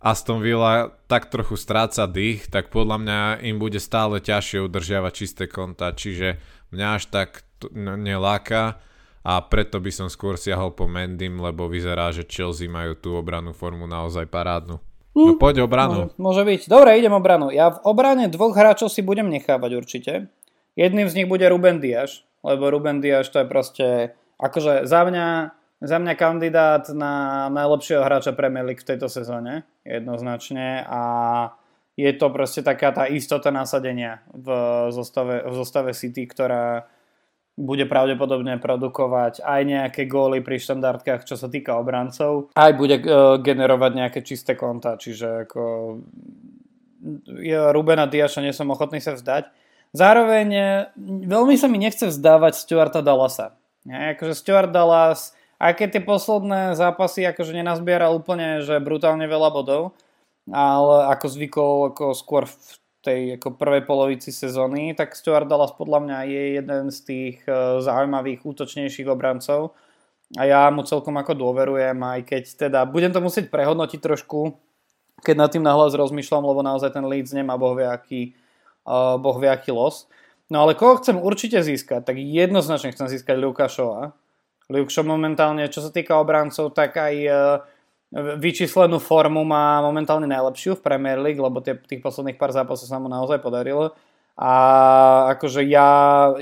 Aston 0.00 0.40
Villa 0.40 0.96
tak 1.06 1.28
trochu 1.28 1.60
stráca 1.60 2.08
dých, 2.08 2.48
tak 2.48 2.72
podľa 2.72 2.96
mňa 2.96 3.20
im 3.44 3.60
bude 3.60 3.76
stále 3.76 4.16
ťažšie 4.16 4.64
udržiavať 4.64 5.12
čisté 5.12 5.44
konta, 5.44 5.92
čiže 5.92 6.40
mňa 6.72 6.86
až 6.96 7.04
tak 7.12 7.44
neláka 7.76 8.80
a 9.20 9.44
preto 9.44 9.76
by 9.76 9.92
som 9.92 10.08
skôr 10.08 10.40
siahol 10.40 10.72
po 10.72 10.88
Mendym, 10.88 11.36
lebo 11.36 11.68
vyzerá, 11.68 12.08
že 12.16 12.24
Chelsea 12.24 12.64
majú 12.64 12.96
tú 12.96 13.12
obranú 13.20 13.52
formu 13.52 13.84
naozaj 13.84 14.24
parádnu. 14.32 14.80
No 15.12 15.36
poď 15.36 15.68
obranu. 15.68 16.08
Môže, 16.16 16.16
môže 16.16 16.42
byť. 16.48 16.60
Dobre, 16.70 16.96
idem 16.96 17.12
obranu. 17.12 17.52
Ja 17.52 17.76
v 17.76 17.82
obrane 17.84 18.32
dvoch 18.32 18.56
hráčov 18.56 18.88
si 18.88 19.04
budem 19.04 19.28
nechávať 19.28 19.70
určite. 19.76 20.12
Jedným 20.78 21.10
z 21.12 21.16
nich 21.20 21.28
bude 21.28 21.44
Ruben 21.44 21.82
Diaz, 21.82 22.24
lebo 22.40 22.72
Ruben 22.72 23.04
Diaz 23.04 23.28
to 23.28 23.42
je 23.42 23.46
proste, 23.50 24.16
akože 24.40 24.88
za 24.88 25.00
mňa 25.04 25.26
za 25.80 25.96
mňa 25.96 26.14
kandidát 26.14 26.84
na 26.92 27.48
najlepšieho 27.48 28.04
hráča 28.04 28.36
Premier 28.36 28.68
League 28.68 28.84
v 28.84 28.90
tejto 28.94 29.08
sezóne, 29.08 29.64
jednoznačne 29.82 30.84
a 30.84 31.02
je 31.96 32.12
to 32.16 32.28
proste 32.32 32.64
taká 32.64 32.92
tá 32.92 33.08
istota 33.08 33.48
nasadenia 33.48 34.24
v 34.32 34.48
zostave, 34.92 35.44
v 35.44 35.52
zostave 35.56 35.90
City, 35.96 36.28
ktorá 36.28 36.88
bude 37.60 37.84
pravdepodobne 37.84 38.56
produkovať 38.56 39.44
aj 39.44 39.60
nejaké 39.68 40.08
góly 40.08 40.40
pri 40.40 40.56
štandardkách, 40.56 41.28
čo 41.28 41.36
sa 41.36 41.52
týka 41.52 41.76
obrancov, 41.76 42.52
aj 42.56 42.72
bude 42.76 42.96
uh, 43.04 43.36
generovať 43.36 43.92
nejaké 43.96 44.20
čisté 44.24 44.56
konta, 44.56 44.96
čiže 44.96 45.48
ako 45.48 45.62
ja 47.40 47.72
Rubena 47.72 48.04
Diaša 48.04 48.44
nie 48.44 48.52
som 48.52 48.68
ochotný 48.72 49.00
sa 49.00 49.16
vzdať. 49.16 49.48
Zároveň 49.90 50.48
veľmi 51.26 51.56
sa 51.56 51.66
mi 51.66 51.80
nechce 51.80 52.06
vzdávať 52.06 52.54
Stuarta 52.60 53.00
Dallasa. 53.02 53.58
Ja, 53.88 54.12
akože 54.14 54.36
Stuart 54.36 54.70
Dallas 54.70 55.32
aj 55.60 55.72
keď 55.76 55.88
tie 55.92 56.02
posledné 56.02 56.72
zápasy 56.72 57.28
akože 57.28 57.52
nenazbieral 57.52 58.16
úplne, 58.16 58.64
že 58.64 58.80
brutálne 58.80 59.28
veľa 59.28 59.52
bodov, 59.52 59.92
ale 60.48 61.12
ako 61.12 61.26
zvykol 61.28 61.72
ako 61.92 62.16
skôr 62.16 62.48
v 62.48 62.68
tej 63.04 63.20
ako 63.36 63.60
prvej 63.60 63.84
polovici 63.84 64.32
sezóny, 64.32 64.96
tak 64.96 65.16
Stuart 65.16 65.48
Dallas 65.48 65.72
podľa 65.76 66.00
mňa 66.04 66.18
je 66.28 66.42
jeden 66.60 66.84
z 66.92 66.98
tých 67.04 67.36
e, 67.48 67.80
zaujímavých 67.80 68.44
útočnejších 68.44 69.08
obrancov 69.08 69.76
a 70.36 70.44
ja 70.48 70.68
mu 70.68 70.84
celkom 70.84 71.16
ako 71.16 71.32
dôverujem, 71.32 71.96
aj 71.96 72.20
keď 72.28 72.44
teda 72.68 72.80
budem 72.88 73.12
to 73.12 73.24
musieť 73.24 73.48
prehodnotiť 73.48 74.00
trošku, 74.00 74.52
keď 75.24 75.34
nad 75.36 75.50
tým 75.52 75.64
nahlas 75.64 75.96
rozmýšľam, 75.96 76.44
lebo 76.44 76.60
naozaj 76.60 76.92
ten 76.94 77.04
Leeds 77.04 77.34
nemá 77.34 77.58
bohviaký, 77.58 78.36
uh, 78.86 79.18
bohviaký 79.18 79.74
los. 79.74 80.06
No 80.46 80.62
ale 80.62 80.78
koho 80.78 81.02
chcem 81.02 81.18
určite 81.18 81.58
získať, 81.60 82.06
tak 82.06 82.16
jednoznačne 82.18 82.94
chcem 82.94 83.10
získať 83.10 83.36
Lukášova, 83.42 84.14
Luke 84.70 84.94
momentálne, 85.02 85.66
čo 85.66 85.82
sa 85.82 85.90
týka 85.90 86.14
obrancov, 86.14 86.70
tak 86.70 86.94
aj 86.94 87.14
e, 87.26 87.30
vyčíslenú 88.38 89.02
formu 89.02 89.42
má 89.42 89.82
momentálne 89.82 90.30
najlepšiu 90.30 90.78
v 90.78 90.84
Premier 90.86 91.18
League, 91.18 91.42
lebo 91.42 91.58
tie, 91.58 91.74
tých 91.74 91.98
posledných 91.98 92.38
pár 92.38 92.54
zápasov 92.54 92.86
sa 92.86 93.02
mu 93.02 93.10
naozaj 93.10 93.42
podarilo. 93.42 93.98
A 94.38 94.52
akože 95.36 95.66
ja, 95.66 95.90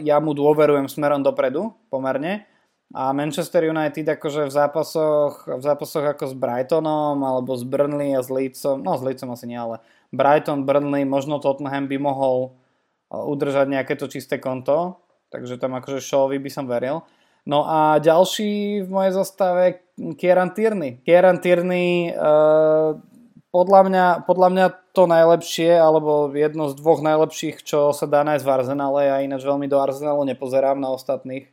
ja 0.04 0.20
mu 0.20 0.37
dôverujem 0.37 0.87
smerom 0.92 1.25
dopredu 1.25 1.73
pomerne. 1.88 2.44
A 2.92 3.12
Manchester 3.12 3.68
United 3.68 4.04
akože 4.04 4.49
v 4.49 4.52
zápasoch, 4.52 5.44
v 5.44 5.61
zápasoch 5.61 6.04
ako 6.08 6.25
s 6.32 6.35
Brightonom 6.37 7.20
alebo 7.20 7.52
s 7.52 7.64
Burnley 7.64 8.16
a 8.16 8.25
s 8.25 8.32
Leedsom, 8.32 8.80
no 8.80 8.97
s 8.97 9.04
Leedsom 9.04 9.28
asi 9.28 9.44
nie, 9.44 9.61
ale 9.61 9.85
Brighton, 10.08 10.64
Burnley, 10.64 11.04
možno 11.04 11.37
Tottenham 11.37 11.85
by 11.85 11.97
mohol 12.00 12.37
e, 12.49 12.50
udržať 13.12 13.68
nejaké 13.68 13.92
to 13.97 14.08
čisté 14.08 14.40
konto, 14.40 15.04
takže 15.28 15.61
tam 15.61 15.76
akože 15.76 16.00
Shawvi 16.00 16.40
by 16.40 16.49
som 16.49 16.64
veril. 16.64 17.04
No 17.48 17.64
a 17.64 17.96
ďalší 17.96 18.84
v 18.84 18.88
mojej 18.92 19.12
zostave 19.16 19.88
Kieran 20.20 20.52
Tierney. 20.52 21.00
Kieran 21.00 21.40
Tierney 21.40 22.12
uh, 22.12 22.92
podľa, 23.48 23.80
mňa, 23.88 24.06
podľa 24.28 24.48
mňa 24.52 24.66
to 24.92 25.08
najlepšie, 25.08 25.72
alebo 25.72 26.28
jedno 26.36 26.68
z 26.68 26.76
dvoch 26.76 27.00
najlepších, 27.00 27.64
čo 27.64 27.96
sa 27.96 28.04
dá 28.04 28.20
nájsť 28.20 28.44
v 28.44 28.52
Arsenale. 28.52 29.00
Ja 29.08 29.24
ináč 29.24 29.48
veľmi 29.48 29.64
do 29.64 29.80
Arsenalu 29.80 30.28
nepozerám 30.28 30.76
na 30.76 30.92
ostatných, 30.92 31.48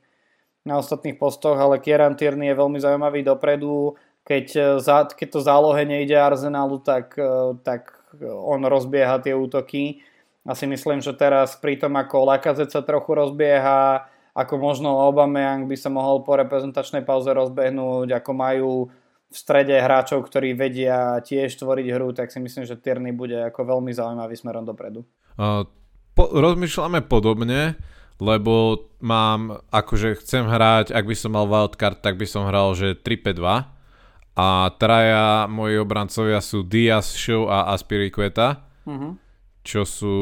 na 0.67 0.83
ostatných 0.83 1.15
postoch, 1.15 1.55
ale 1.55 1.79
Kieran 1.79 2.19
Tierney 2.19 2.51
je 2.51 2.59
veľmi 2.59 2.79
zaujímavý 2.83 3.23
dopredu. 3.23 3.95
keď, 4.25 4.47
e, 4.81 5.13
keď 5.13 5.27
to 5.29 5.39
zálohe 5.45 5.85
nejde 5.85 6.17
Arsenalu, 6.17 6.81
tak, 6.81 7.13
e, 7.13 7.61
tak 7.61 7.93
on 8.25 8.65
rozbieha 8.65 9.21
tie 9.21 9.37
útoky. 9.37 10.01
A 10.41 10.57
si 10.57 10.65
myslím, 10.65 10.97
že 10.97 11.13
teraz 11.13 11.53
pri 11.53 11.77
tom, 11.77 11.93
ako 11.93 12.33
Lakazet 12.33 12.73
sa 12.73 12.81
trochu 12.81 13.13
rozbieha, 13.13 14.09
ako 14.35 14.59
možno 14.59 14.99
Aubameyang 14.99 15.63
by 15.65 15.79
sa 15.79 15.87
mohol 15.87 16.21
po 16.27 16.35
reprezentačnej 16.35 17.07
pauze 17.07 17.31
rozbehnúť, 17.31 18.19
ako 18.19 18.31
majú 18.35 18.71
v 19.31 19.35
strede 19.35 19.79
hráčov, 19.79 20.27
ktorí 20.27 20.53
vedia 20.53 21.23
tiež 21.23 21.55
tvoriť 21.55 21.87
hru, 21.95 22.11
tak 22.11 22.29
si 22.29 22.43
myslím, 22.43 22.67
že 22.67 22.77
Tierney 22.77 23.15
bude 23.15 23.39
ako 23.47 23.79
veľmi 23.79 23.95
zaujímavý 23.95 24.35
smerom 24.35 24.67
dopredu. 24.67 25.07
Uh, 25.39 25.63
po, 26.13 26.29
rozmýšľame 26.29 27.07
podobne, 27.07 27.79
lebo 28.19 28.85
mám, 29.03 29.59
akože 29.71 30.19
chcem 30.23 30.45
hrať, 30.47 30.91
ak 30.91 31.03
by 31.07 31.15
som 31.15 31.35
mal 31.35 31.47
wildcard, 31.47 31.99
tak 31.99 32.15
by 32.15 32.27
som 32.27 32.47
hral, 32.47 32.75
že 32.77 32.95
3-5-2 32.95 33.75
a 34.35 34.67
traja 34.75 35.47
moji 35.47 35.79
obrancovia 35.79 36.43
sú 36.43 36.67
Diaz, 36.67 37.15
Show 37.15 37.47
a 37.47 37.71
Aspiriqueta, 37.71 38.67
uh-huh. 38.83 39.15
čo 39.63 39.87
sú, 39.87 40.15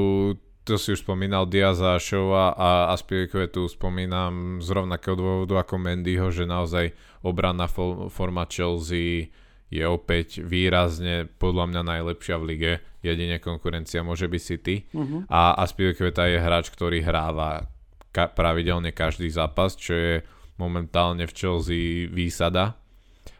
to 0.63 0.79
si 0.79 0.96
už 0.96 1.03
spomínal, 1.03 1.43
Diaz 1.48 1.84
a 1.84 2.00
Show 2.00 2.32
a 2.32 2.88
Aspiriquetu 2.96 3.67
spomínam 3.67 4.63
z 4.63 4.67
rovnakého 4.72 5.15
dôvodu 5.20 5.60
ako 5.60 5.75
Mendyho, 5.75 6.32
že 6.32 6.48
naozaj 6.48 6.96
obranná 7.20 7.67
forma 8.12 8.48
Chelsea 8.48 9.27
je 9.67 9.84
opäť 9.84 10.39
výrazne 10.39 11.27
podľa 11.27 11.65
mňa 11.67 11.82
najlepšia 11.84 12.36
v 12.39 12.43
lige. 12.48 12.74
Jedine 13.03 13.43
konkurencia 13.43 14.05
môže 14.05 14.29
byť 14.32 14.41
City. 14.41 14.75
Uh-huh. 14.96 15.27
A 15.27 15.58
Aspilicueta 15.60 16.29
je 16.29 16.39
hráč, 16.39 16.72
ktorý 16.72 17.03
hráva 17.03 17.67
ka- 18.13 18.32
pravidelne 18.32 18.96
každý 18.96 19.27
zápas, 19.34 19.75
čo 19.75 19.91
je 19.98 20.13
momentálne 20.62 21.25
v 21.25 21.36
Chelsea 21.36 22.08
výsada. 22.08 22.77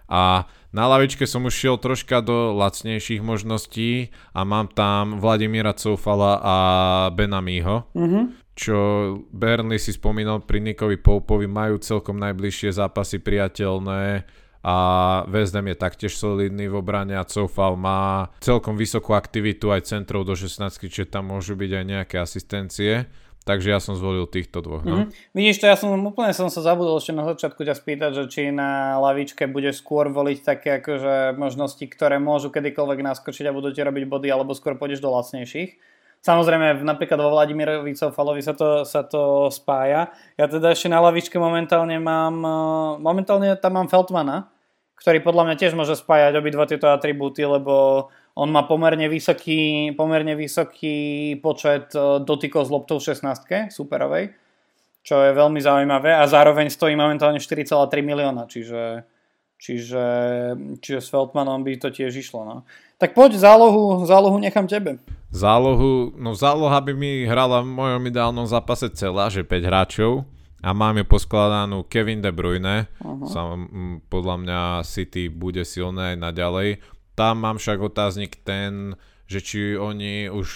A 0.10 0.50
na 0.74 0.90
lavičke 0.90 1.30
som 1.30 1.46
už 1.46 1.54
šiel 1.54 1.78
troška 1.78 2.26
do 2.26 2.58
lacnejších 2.58 3.22
možností 3.22 4.10
a 4.34 4.42
mám 4.42 4.74
tam 4.74 5.22
Vladimíra 5.22 5.78
Coufala 5.78 6.42
a 6.42 6.56
Benamího, 7.14 7.86
mm-hmm. 7.94 8.24
čo 8.58 8.78
Burnley 9.30 9.78
si 9.78 9.94
spomínal 9.94 10.42
pri 10.42 10.66
Nikovi 10.66 10.98
Poupovi, 10.98 11.46
majú 11.46 11.78
celkom 11.78 12.18
najbližšie 12.18 12.82
zápasy 12.82 13.22
priateľné 13.22 14.26
a 14.64 14.76
West 15.28 15.52
Ham 15.54 15.68
je 15.68 15.76
taktiež 15.76 16.16
solidný 16.16 16.72
v 16.72 16.80
obrane 16.80 17.20
a 17.20 17.28
Coufal 17.28 17.76
má 17.76 18.32
celkom 18.40 18.80
vysokú 18.80 19.12
aktivitu 19.12 19.76
aj 19.76 19.92
centrov 19.92 20.24
do 20.24 20.40
16, 20.40 20.88
čiže 20.88 21.12
tam 21.12 21.36
môžu 21.36 21.60
byť 21.60 21.72
aj 21.76 21.86
nejaké 21.86 22.16
asistencie. 22.18 23.12
Takže 23.44 23.76
ja 23.76 23.80
som 23.84 24.00
zvolil 24.00 24.24
týchto 24.24 24.64
dvoch. 24.64 24.88
No. 24.88 25.04
Mm-hmm. 25.04 25.36
Vidíš 25.36 25.60
to, 25.60 25.68
ja 25.68 25.76
som 25.76 25.92
úplne 26.00 26.32
som 26.32 26.48
sa 26.48 26.64
zabudol 26.64 26.96
ešte 26.96 27.12
na 27.12 27.28
začiatku 27.28 27.60
ťa 27.68 27.76
spýtať, 27.76 28.12
že 28.16 28.24
či 28.32 28.42
na 28.56 28.96
lavičke 29.04 29.52
bude 29.52 29.76
skôr 29.76 30.08
voliť 30.08 30.38
také 30.48 30.80
akože 30.80 31.36
možnosti, 31.36 31.84
ktoré 31.84 32.24
môžu 32.24 32.56
kedykoľvek 32.56 33.04
naskočiť 33.04 33.52
a 33.52 33.56
budú 33.56 33.76
ti 33.76 33.84
robiť 33.84 34.08
body, 34.08 34.32
alebo 34.32 34.56
skôr 34.56 34.80
pôjdeš 34.80 35.04
do 35.04 35.12
lacnejších. 35.12 35.76
Samozrejme, 36.24 36.88
napríklad 36.88 37.20
vo 37.20 37.36
Vladimirovi 37.36 38.00
Cofalovi 38.00 38.40
sa 38.40 38.56
to, 38.56 38.88
sa 38.88 39.04
to 39.04 39.52
spája. 39.52 40.08
Ja 40.40 40.48
teda 40.48 40.72
ešte 40.72 40.88
na 40.88 41.04
lavičke 41.04 41.36
momentálne 41.36 42.00
mám, 42.00 42.36
eh, 42.40 42.92
momentálne 43.04 43.60
tam 43.60 43.76
mám 43.76 43.92
Feltmana, 43.92 44.48
ktorý 45.04 45.20
podľa 45.20 45.52
mňa 45.52 45.56
tiež 45.60 45.76
môže 45.76 46.00
spájať 46.00 46.40
obidva 46.40 46.64
tieto 46.64 46.88
atribúty, 46.88 47.44
lebo 47.44 48.08
on 48.34 48.50
má 48.50 48.66
pomerne 48.66 49.06
vysoký, 49.06 49.94
pomerne 49.94 50.34
vysoký 50.34 51.38
počet 51.38 51.94
e, 51.94 52.26
dotykov 52.26 52.66
s 52.66 52.74
loptou 52.74 52.98
v 52.98 53.14
16 53.14 53.70
superovej, 53.70 54.34
čo 55.06 55.22
je 55.22 55.32
veľmi 55.38 55.62
zaujímavé 55.62 56.18
a 56.18 56.26
zároveň 56.26 56.74
stojí 56.74 56.98
momentálne 56.98 57.38
4,3 57.38 58.02
milióna, 58.02 58.50
čiže, 58.50 59.06
čiže, 59.62 60.06
čiže 60.82 61.00
s 61.00 61.08
Feldmanom 61.14 61.62
by 61.62 61.78
to 61.78 61.94
tiež 61.94 62.10
išlo. 62.10 62.42
No. 62.42 62.56
Tak 62.98 63.14
poď, 63.14 63.38
zálohu, 63.38 64.10
zálohu 64.10 64.42
nechám 64.42 64.66
tebe. 64.66 64.98
Zálohu, 65.30 66.18
no 66.18 66.34
záloha 66.34 66.82
by 66.82 66.94
mi 66.98 67.30
hrala 67.30 67.62
v 67.62 67.70
mojom 67.70 68.02
ideálnom 68.10 68.50
zápase 68.50 68.90
celá, 68.98 69.30
že 69.30 69.46
5 69.46 69.70
hráčov 69.70 70.26
a 70.64 70.72
mám 70.72 70.96
ju 70.96 71.06
poskladanú 71.06 71.84
Kevin 71.92 72.24
De 72.24 72.32
Bruyne. 72.32 72.88
Uh-huh. 73.04 73.28
Sam, 73.28 73.68
podľa 74.08 74.36
mňa 74.40 74.60
City 74.88 75.28
bude 75.28 75.68
silné 75.68 76.16
aj 76.16 76.18
naďalej. 76.32 76.80
Tam 77.14 77.42
mám 77.42 77.62
však 77.62 77.78
otáznik 77.80 78.42
ten, 78.42 78.98
že 79.30 79.40
či 79.40 79.60
oni 79.78 80.30
už 80.30 80.48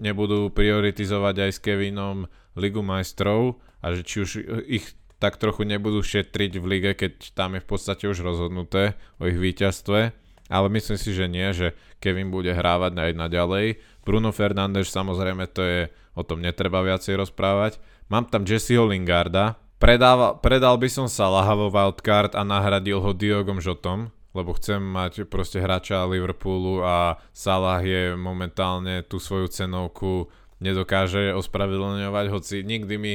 nebudú 0.00 0.48
prioritizovať 0.50 1.36
aj 1.48 1.50
s 1.52 1.62
Kevinom 1.62 2.26
Ligu 2.56 2.80
majstrov 2.80 3.60
a 3.84 3.92
že 3.92 4.02
či 4.02 4.16
už 4.24 4.30
ich 4.66 4.96
tak 5.16 5.40
trochu 5.40 5.64
nebudú 5.64 6.04
šetriť 6.04 6.52
v 6.60 6.66
lige, 6.68 6.92
keď 6.92 7.32
tam 7.32 7.56
je 7.56 7.64
v 7.64 7.68
podstate 7.68 8.04
už 8.04 8.20
rozhodnuté 8.20 8.96
o 9.16 9.24
ich 9.24 9.36
víťazstve. 9.36 10.12
Ale 10.46 10.66
myslím 10.70 10.98
si, 11.00 11.10
že 11.10 11.26
nie, 11.26 11.48
že 11.50 11.74
Kevin 11.98 12.30
bude 12.30 12.54
hrávať 12.54 12.94
aj 12.94 13.12
naďalej. 13.18 13.82
Bruno 14.06 14.30
Fernández 14.30 14.86
samozrejme 14.86 15.50
to 15.50 15.62
je, 15.64 15.80
o 16.14 16.22
tom 16.22 16.38
netreba 16.38 16.86
viacej 16.86 17.18
rozprávať. 17.18 17.82
Mám 18.06 18.30
tam 18.30 18.46
Jesseho 18.46 18.86
Lingarda. 18.86 19.58
Predával, 19.76 20.38
predal 20.40 20.78
by 20.78 20.88
som 20.88 21.10
Salaha 21.10 21.52
vo 21.52 21.68
wildcard 21.68 22.32
a 22.38 22.46
nahradil 22.46 23.02
ho 23.02 23.10
Diogom 23.12 23.60
Žotom, 23.60 24.08
lebo 24.36 24.52
chcem 24.60 24.78
mať 24.84 25.24
proste 25.24 25.58
hráča 25.58 26.04
Liverpoolu 26.04 26.84
a 26.84 27.16
Salah 27.32 27.80
je 27.80 28.12
momentálne 28.12 29.00
tú 29.08 29.16
svoju 29.16 29.48
cenovku 29.48 30.28
nedokáže 30.60 31.32
ospravedlňovať, 31.36 32.26
hoci 32.32 32.64
nikdy 32.64 32.94
mi, 32.96 33.14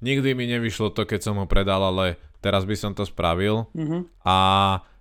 nikdy 0.00 0.32
mi 0.32 0.44
nevyšlo 0.48 0.92
to, 0.92 1.04
keď 1.04 1.20
som 1.20 1.36
ho 1.40 1.46
predal, 1.48 1.80
ale 1.80 2.16
teraz 2.44 2.68
by 2.68 2.76
som 2.76 2.92
to 2.92 3.08
spravil. 3.08 3.68
Mm-hmm. 3.72 4.24
A 4.24 4.36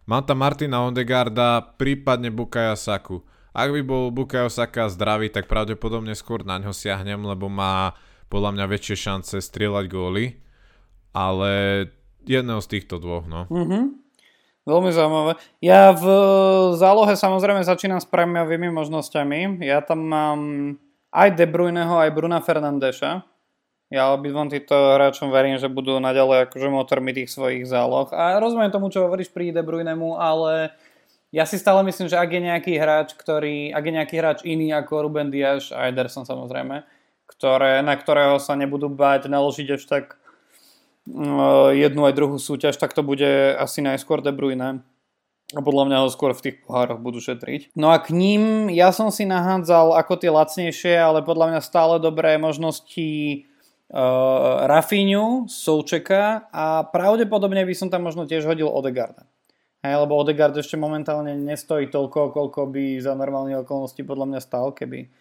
mám 0.08 0.23
tam 0.23 0.39
Martina 0.39 0.84
Ondegarda, 0.84 1.63
prípadne 1.76 2.32
Bukaya 2.32 2.76
Saku. 2.76 3.23
Ak 3.54 3.69
by 3.69 3.86
bol 3.86 4.10
Bukayo 4.10 4.49
Saka 4.49 4.89
zdravý, 4.89 5.30
tak 5.30 5.45
pravdepodobne 5.45 6.17
skôr 6.17 6.41
na 6.41 6.58
ňo 6.58 6.73
siahnem, 6.73 7.21
lebo 7.21 7.54
má 7.54 7.93
podľa 8.26 8.58
mňa 8.58 8.65
väčšie 8.65 8.95
šance 8.97 9.38
strieľať 9.38 9.86
góly. 9.93 10.41
Ale 11.13 11.86
jedného 12.26 12.58
z 12.65 12.67
týchto 12.73 12.97
dvoch, 12.97 13.30
no. 13.30 13.45
Mm-hmm. 13.54 14.03
Veľmi 14.63 14.95
zaujímavé. 14.95 15.36
Ja 15.60 15.91
v 15.91 16.06
zálohe 16.80 17.19
samozrejme 17.19 17.67
začínam 17.67 17.99
s 17.99 18.08
prémiovými 18.08 18.71
možnosťami. 18.71 19.60
Ja 19.60 19.84
tam 19.84 20.08
mám 20.08 20.39
aj 21.12 21.36
De 21.36 21.43
Bruyneho, 21.43 21.99
aj 21.99 22.15
Bruna 22.15 22.39
Fernandeša. 22.39 23.28
Ja 23.91 24.15
obidvom 24.15 24.49
týmto 24.49 24.73
hráčom 24.73 25.30
verím, 25.30 25.60
že 25.60 25.69
budú 25.69 25.99
naďalej 25.99 26.49
akože 26.49 26.67
motormi 26.71 27.13
tých 27.13 27.30
svojich 27.30 27.67
záloh. 27.67 28.10
A 28.15 28.39
rozumiem 28.39 28.71
tomu, 28.71 28.89
čo 28.89 29.06
hovoríš 29.06 29.30
pri 29.30 29.54
De 29.54 29.62
Bruynemu, 29.62 30.17
ale 30.17 30.73
ja 31.30 31.43
si 31.43 31.60
stále 31.60 31.84
myslím, 31.86 32.08
že 32.08 32.17
ak 32.17 32.30
je 32.32 32.41
nejaký 32.41 32.73
hráč, 32.80 33.13
ktorý, 33.19 33.69
ak 33.76 33.84
je 33.84 33.93
nejaký 33.93 34.15
hráč 34.15 34.39
iný 34.47 34.71
ako 34.73 35.12
Ruben 35.12 35.28
Diaz 35.28 35.76
a 35.76 35.91
Ederson 35.91 36.23
samozrejme, 36.23 36.88
ktoré, 37.28 37.84
na 37.84 37.93
ktorého 37.93 38.39
sa 38.39 38.56
nebudú 38.56 38.88
báť 38.88 39.28
naložiť 39.28 39.67
až 39.76 39.84
tak 39.86 40.06
jednu 41.76 42.02
aj 42.08 42.13
druhú 42.16 42.38
súťaž, 42.39 42.80
tak 42.80 42.96
to 42.96 43.04
bude 43.04 43.28
asi 43.60 43.84
najskôr 43.84 44.24
De 44.24 44.32
Bruyne. 44.32 44.84
A 45.54 45.62
podľa 45.62 45.86
mňa 45.86 45.98
ho 46.02 46.10
skôr 46.10 46.34
v 46.34 46.50
tých 46.50 46.58
pohároch 46.66 46.98
budú 46.98 47.22
šetriť. 47.22 47.78
No 47.78 47.94
a 47.94 48.02
k 48.02 48.10
ním 48.10 48.74
ja 48.74 48.89
som 48.89 49.13
si 49.13 49.22
nahádzal 49.28 49.94
ako 50.02 50.13
tie 50.18 50.34
lacnejšie, 50.34 50.98
ale 50.98 51.22
podľa 51.22 51.54
mňa 51.54 51.62
stále 51.62 52.02
dobré 52.02 52.42
možnosti 52.42 53.44
uh, 53.94 54.66
Rafinhu, 54.66 55.46
Součeka 55.46 56.50
a 56.50 56.82
pravdepodobne 56.89 57.62
by 57.70 57.76
som 57.78 57.94
tam 57.94 58.02
možno 58.02 58.26
tiež 58.26 58.50
hodil 58.50 58.66
Odegarda. 58.66 59.30
Hej, 59.86 60.08
lebo 60.08 60.18
Odegaard 60.18 60.58
ešte 60.58 60.80
momentálne 60.80 61.38
nestojí 61.38 61.92
toľko, 61.92 62.34
koľko 62.34 62.74
by 62.74 63.04
za 63.04 63.13
normálne 63.13 63.54
okolnosti 63.62 64.00
podľa 64.02 64.26
mňa 64.34 64.39
stal, 64.42 64.74
keby 64.74 65.12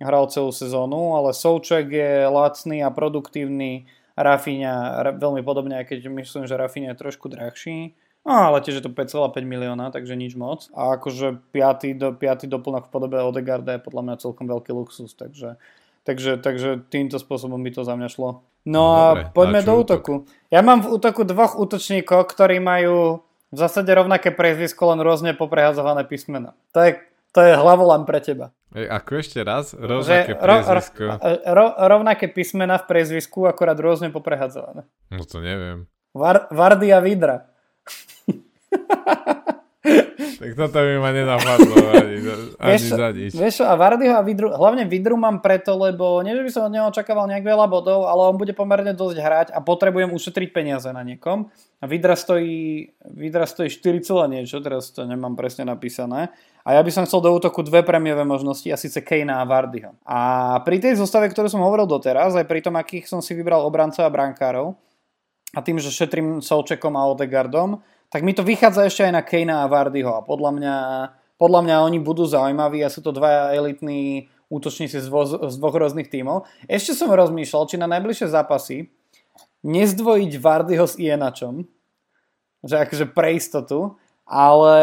hral 0.00 0.32
celú 0.32 0.48
sezónu, 0.48 1.18
ale 1.18 1.36
Souček 1.36 1.92
je 1.92 2.24
lacný 2.24 2.80
a 2.80 2.94
produktívny 2.94 3.90
Rafinha 4.14 5.02
veľmi 5.18 5.42
podobne, 5.42 5.82
aj 5.82 5.90
keď 5.90 6.06
myslím, 6.10 6.46
že 6.46 6.54
Rafinha 6.54 6.94
je 6.94 7.02
trošku 7.02 7.26
drahší. 7.26 7.98
No, 8.24 8.32
ale 8.32 8.64
tiež 8.64 8.80
je 8.80 8.84
to 8.88 8.92
5,5 8.94 9.36
milióna, 9.44 9.92
takže 9.92 10.16
nič 10.16 10.32
moc. 10.32 10.72
A 10.72 10.96
akože 10.96 11.44
5. 11.52 12.00
Do, 12.00 12.08
5. 12.16 12.48
doplnok 12.48 12.88
v 12.88 12.92
podobe 12.94 13.20
Odegarda 13.20 13.76
je 13.76 13.84
podľa 13.84 14.02
mňa 14.08 14.22
celkom 14.24 14.48
veľký 14.48 14.72
luxus, 14.72 15.12
takže, 15.12 15.60
takže, 16.08 16.40
takže 16.40 16.80
týmto 16.88 17.20
spôsobom 17.20 17.60
by 17.60 17.70
to 17.76 17.84
za 17.84 17.92
mňa 17.92 18.08
šlo. 18.08 18.40
No, 18.64 18.80
no 18.80 18.84
a 18.96 19.04
dobre, 19.12 19.22
poďme 19.36 19.60
do 19.60 19.72
útoku. 19.76 20.14
Útok? 20.24 20.48
Ja 20.48 20.64
mám 20.64 20.80
v 20.80 20.96
útoku 20.96 21.28
dvoch 21.28 21.60
útočníkov, 21.60 22.32
ktorí 22.32 22.64
majú 22.64 23.20
v 23.52 23.56
zásade 23.60 23.92
rovnaké 23.92 24.32
prezvisko, 24.32 24.96
len 24.96 25.04
rôzne 25.04 25.36
poprehazované 25.36 26.08
písmena. 26.08 26.56
To 26.72 26.80
je, 26.80 27.04
to 27.36 27.44
je 27.44 27.52
hlavolám 27.52 28.08
pre 28.08 28.24
teba. 28.24 28.56
Ako 28.74 29.22
ešte 29.22 29.38
raz? 29.46 29.70
Rovnaké 29.70 30.34
priezvisko. 30.34 31.14
Ro, 31.22 31.30
ro, 31.46 31.66
rovnaké 31.78 32.26
písmena 32.26 32.82
v 32.82 32.90
priezvisku, 32.90 33.46
akorát 33.46 33.78
rôzne 33.78 34.10
poprehadzované. 34.10 34.82
No 35.14 35.22
to 35.22 35.38
neviem. 35.38 35.86
Var, 36.10 36.50
Vardy 36.50 36.90
a 36.90 36.98
Vidra. 36.98 37.46
tak 40.40 40.50
toto 40.58 40.78
by 40.82 40.98
ma 40.98 41.14
nenapadlo 41.14 41.76
ani, 41.94 42.16
ani 42.58 42.74
vieš, 42.74 42.82
za 42.90 43.08
nič. 43.14 43.30
Vieš 43.30 43.56
a 43.62 43.78
Vardyho 43.78 44.14
a 44.18 44.26
Vidru, 44.26 44.50
hlavne 44.50 44.84
Vidru 44.90 45.14
mám 45.14 45.38
preto, 45.38 45.78
lebo 45.78 46.18
nie, 46.26 46.34
že 46.34 46.42
by 46.42 46.50
som 46.50 46.62
od 46.66 46.74
neho 46.74 46.90
očakával 46.90 47.30
nejak 47.30 47.46
veľa 47.46 47.66
bodov, 47.70 48.10
ale 48.10 48.26
on 48.26 48.36
bude 48.40 48.52
pomerne 48.58 48.90
dosť 48.90 49.18
hrať 49.22 49.48
a 49.54 49.62
potrebujem 49.62 50.10
ušetriť 50.10 50.50
peniaze 50.50 50.90
na 50.90 51.06
niekom. 51.06 51.46
A 51.78 51.84
Vidra 51.86 52.18
stojí, 52.18 52.90
Vidra 53.12 53.46
stojí 53.46 53.70
4, 53.70 54.02
niečo, 54.26 54.58
teraz 54.58 54.90
to 54.90 55.06
nemám 55.06 55.38
presne 55.38 55.68
napísané. 55.68 56.34
A 56.64 56.72
ja 56.72 56.80
by 56.80 56.88
som 56.88 57.04
chcel 57.04 57.20
do 57.20 57.28
útoku 57.28 57.60
dve 57.60 57.84
premiové 57.84 58.24
možnosti, 58.24 58.64
a 58.72 58.80
síce 58.80 59.04
Kejna 59.04 59.44
a 59.44 59.44
Vardyho. 59.44 60.00
A 60.00 60.20
pri 60.64 60.80
tej 60.80 60.96
zostave, 60.96 61.28
ktorú 61.28 61.52
som 61.52 61.60
hovoril 61.60 61.84
doteraz, 61.84 62.32
aj 62.32 62.48
pri 62.48 62.64
tom, 62.64 62.80
akých 62.80 63.04
som 63.04 63.20
si 63.20 63.36
vybral 63.36 63.60
obrancov 63.68 64.00
a 64.00 64.08
brankárov, 64.08 64.72
a 65.54 65.60
tým, 65.62 65.78
že 65.78 65.92
šetrím 65.92 66.42
Solčekom 66.42 66.96
a 66.96 67.06
Odegardom, 67.12 67.84
tak 68.08 68.24
mi 68.26 68.32
to 68.32 68.42
vychádza 68.42 68.88
ešte 68.88 69.06
aj 69.06 69.12
na 69.12 69.22
Kejna 69.22 69.62
a 69.62 69.70
Vardyho. 69.70 70.16
A 70.18 70.24
podľa 70.24 70.50
mňa, 70.56 70.76
podľa 71.36 71.60
mňa 71.62 71.76
oni 71.84 71.98
budú 72.00 72.26
zaujímaví 72.26 72.82
a 72.82 72.90
sú 72.90 73.04
to 73.04 73.12
dva 73.12 73.54
elitní 73.54 74.32
útočníci 74.48 74.98
z, 74.98 75.08
z 75.08 75.54
dvoch 75.60 75.76
rôznych 75.76 76.08
tímov. 76.08 76.48
Ešte 76.64 76.96
som 76.96 77.12
rozmýšľal, 77.12 77.68
či 77.68 77.76
na 77.76 77.86
najbližšie 77.90 78.32
zápasy 78.32 78.88
nezdvojiť 79.64 80.32
Vardyho 80.40 80.84
s 80.84 80.96
Ienačom, 81.00 81.64
že 82.64 82.76
akože 82.80 83.04
pre 83.12 83.36
istotu, 83.36 83.96
ale, 84.34 84.78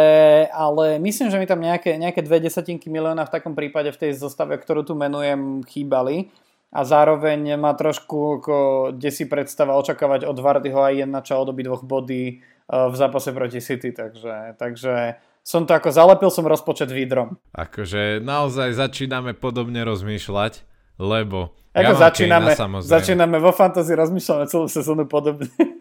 ale 0.55 0.95
myslím, 1.03 1.27
že 1.27 1.35
mi 1.35 1.43
tam 1.43 1.59
nejaké, 1.59 1.99
nejaké 1.99 2.23
dve 2.23 2.39
desatinky 2.39 2.87
milióna 2.87 3.27
v 3.27 3.33
takom 3.35 3.51
prípade 3.51 3.91
v 3.91 3.99
tej 4.07 4.11
zostave, 4.15 4.55
ktorú 4.55 4.87
tu 4.87 4.95
menujem, 4.95 5.59
chýbali 5.67 6.31
a 6.71 6.87
zároveň 6.87 7.59
má 7.59 7.75
trošku 7.75 8.39
ako 8.39 8.55
desí 8.95 9.27
predstava 9.27 9.75
očakávať 9.75 10.23
od 10.23 10.39
Vardyho 10.39 10.79
aj 10.79 11.03
jednača 11.03 11.35
od 11.35 11.51
obi 11.51 11.67
dvoch 11.67 11.83
body 11.83 12.23
e, 12.31 12.33
v 12.71 12.95
zápase 12.95 13.35
proti 13.35 13.59
City, 13.59 13.91
takže, 13.91 14.55
takže 14.55 15.19
som 15.43 15.67
to 15.67 15.75
ako 15.75 15.91
zalepil 15.91 16.31
som 16.31 16.47
rozpočet 16.47 16.87
výdrom. 16.87 17.35
Akože 17.51 18.23
naozaj 18.23 18.71
začíname 18.71 19.35
podobne 19.35 19.83
rozmýšľať, 19.83 20.63
lebo 20.95 21.51
ako 21.75 21.93
ja 21.95 22.03
začíname, 22.07 22.51
začíname 22.83 23.35
vo 23.39 23.51
fantasy 23.51 23.95
rozmýšľame 23.99 24.47
celú 24.47 24.71
sezónu 24.71 25.11
podobne. 25.11 25.51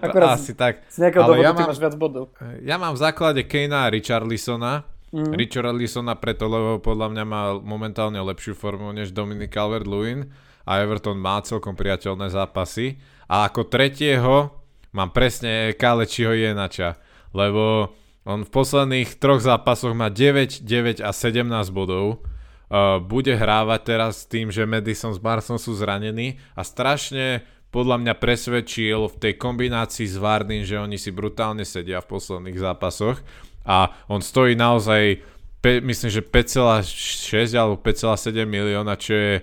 Akorát 0.00 0.40
Asi 0.40 0.56
tak. 0.56 0.80
Z 0.88 1.04
nejakého 1.04 1.20
Ale 1.20 1.30
dôvodu 1.36 1.44
ja 1.44 1.52
mám, 1.52 1.68
máš 1.68 1.80
viac 1.80 1.94
bodov. 2.00 2.24
Ja 2.64 2.76
mám 2.80 2.96
v 2.96 3.00
základe 3.04 3.40
Kanea 3.44 3.86
a 3.86 3.92
Richarlisona. 3.92 4.88
Mm. 5.12 5.36
Richarlisona 5.36 6.16
preto, 6.16 6.48
lebo 6.48 6.80
podľa 6.80 7.12
mňa 7.12 7.24
má 7.28 7.42
momentálne 7.60 8.16
lepšiu 8.16 8.56
formu 8.56 8.90
než 8.96 9.12
Dominic 9.12 9.52
Calvert-Lewin 9.52 10.32
a 10.64 10.80
Everton 10.80 11.20
má 11.20 11.44
celkom 11.44 11.76
priateľné 11.76 12.32
zápasy. 12.32 12.96
A 13.28 13.46
ako 13.46 13.68
tretieho 13.68 14.50
mám 14.96 15.12
presne 15.12 15.76
Kalečiho 15.76 16.32
Jenača, 16.32 16.96
lebo 17.36 17.92
on 18.26 18.42
v 18.42 18.50
posledných 18.50 19.22
troch 19.22 19.44
zápasoch 19.44 19.94
má 19.94 20.10
9, 20.10 20.64
9 20.64 21.04
a 21.04 21.12
17 21.12 21.46
bodov. 21.70 22.24
Uh, 22.66 22.98
bude 22.98 23.30
hrávať 23.30 23.94
teraz 23.94 24.26
s 24.26 24.26
tým, 24.26 24.50
že 24.50 24.66
Madison 24.66 25.14
s 25.14 25.22
Barsom 25.22 25.54
sú 25.54 25.78
zranení 25.78 26.42
a 26.58 26.66
strašne 26.66 27.46
podľa 27.70 27.96
mňa 28.00 28.14
presvedčil 28.16 29.10
v 29.10 29.16
tej 29.20 29.32
kombinácii 29.36 30.06
s 30.08 30.16
Vardin, 30.16 30.62
že 30.64 30.80
oni 30.80 30.96
si 30.96 31.12
brutálne 31.12 31.66
sedia 31.66 32.00
v 32.00 32.10
posledných 32.10 32.56
zápasoch 32.56 33.20
a 33.66 33.92
on 34.06 34.22
stojí 34.22 34.54
naozaj, 34.54 35.20
pe, 35.60 35.82
myslím, 35.82 36.10
že 36.10 36.22
5,6 36.22 37.52
alebo 37.58 37.76
5,7 37.82 38.46
milióna, 38.46 38.94
čo 38.96 39.12
je 39.12 39.34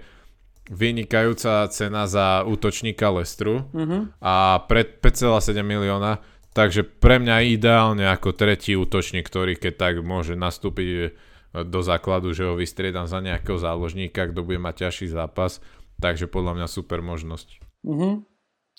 vynikajúca 0.72 1.68
cena 1.68 2.08
za 2.08 2.48
útočníka 2.48 3.12
Lestru 3.12 3.68
mm-hmm. 3.76 4.24
a 4.24 4.64
pred 4.64 5.04
5,7 5.04 5.60
milióna, 5.60 6.24
takže 6.56 6.88
pre 6.88 7.20
mňa 7.20 7.52
ideálne 7.52 8.08
ako 8.08 8.32
tretí 8.32 8.80
útočník, 8.80 9.28
ktorý 9.28 9.60
keď 9.60 9.74
tak 9.76 9.94
môže 10.00 10.40
nastúpiť 10.40 11.12
do 11.54 11.80
základu, 11.86 12.34
že 12.34 12.50
ho 12.50 12.58
vystriedam 12.58 13.06
za 13.06 13.22
nejakého 13.22 13.62
záložníka, 13.62 14.32
kto 14.32 14.42
bude 14.42 14.58
mať 14.58 14.90
ťažší 14.90 15.14
zápas, 15.14 15.62
takže 16.02 16.26
podľa 16.26 16.58
mňa 16.58 16.68
super 16.72 17.06
možnosť. 17.06 17.73
Mm-hmm. 17.84 18.13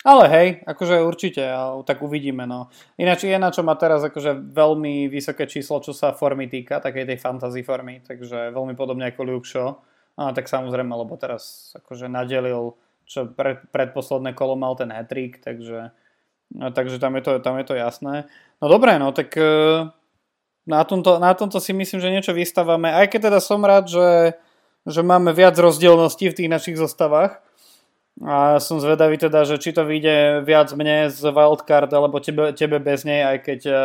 Ale 0.05 0.25
hej, 0.29 0.49
akože 0.69 1.01
určite, 1.01 1.41
tak 1.89 2.05
uvidíme. 2.05 2.45
No. 2.45 2.69
Ináč 3.01 3.25
je 3.25 3.41
na 3.41 3.49
čo 3.49 3.65
má 3.65 3.73
teraz 3.73 4.05
akože 4.05 4.37
veľmi 4.53 5.09
vysoké 5.09 5.49
číslo, 5.49 5.81
čo 5.81 5.97
sa 5.97 6.13
formy 6.13 6.45
týka, 6.45 6.77
takej 6.77 7.09
tej 7.09 7.19
fantasy 7.25 7.65
formy, 7.65 8.05
takže 8.05 8.53
veľmi 8.53 8.77
podobne 8.77 9.09
ako 9.09 9.25
Luke 9.25 9.49
Shaw. 9.49 9.81
A 10.21 10.37
tak 10.37 10.53
samozrejme, 10.53 10.93
lebo 10.93 11.17
teraz 11.17 11.73
akože 11.81 12.13
nadelil, 12.13 12.77
čo 13.09 13.33
pred, 13.33 13.65
predposledné 13.73 14.37
kolo 14.37 14.61
mal 14.61 14.77
ten 14.77 14.93
hat 14.93 15.09
takže, 15.09 15.89
no, 16.53 16.69
takže 16.69 17.01
tam, 17.01 17.17
je 17.17 17.23
to, 17.25 17.33
tam 17.41 17.57
je 17.57 17.65
to 17.65 17.75
jasné. 17.75 18.29
No 18.61 18.69
dobré, 18.69 19.01
no 19.01 19.09
tak 19.17 19.33
e, 19.41 19.89
na 20.69 20.81
tomto, 20.85 21.17
na 21.17 21.33
tomto 21.33 21.59
si 21.65 21.73
myslím, 21.73 21.99
že 22.05 22.13
niečo 22.13 22.33
vystávame, 22.37 22.93
aj 22.93 23.09
keď 23.09 23.21
teda 23.33 23.41
som 23.41 23.65
rád, 23.65 23.89
že, 23.89 24.37
že 24.85 25.01
máme 25.01 25.33
viac 25.33 25.57
rozdielností 25.57 26.29
v 26.29 26.37
tých 26.45 26.53
našich 26.53 26.77
zostavách, 26.77 27.41
a 28.23 28.63
som 28.63 28.79
zvedavý 28.79 29.19
teda, 29.19 29.43
že 29.43 29.59
či 29.59 29.75
to 29.75 29.83
vyjde 29.83 30.47
viac 30.47 30.71
mne 30.71 31.11
z 31.11 31.19
wildcard, 31.35 31.91
alebo 31.91 32.23
tebe, 32.23 32.55
tebe 32.55 32.79
bez 32.79 33.03
nej, 33.03 33.27
aj 33.27 33.39
keď 33.43 33.61
uh, 33.67 33.77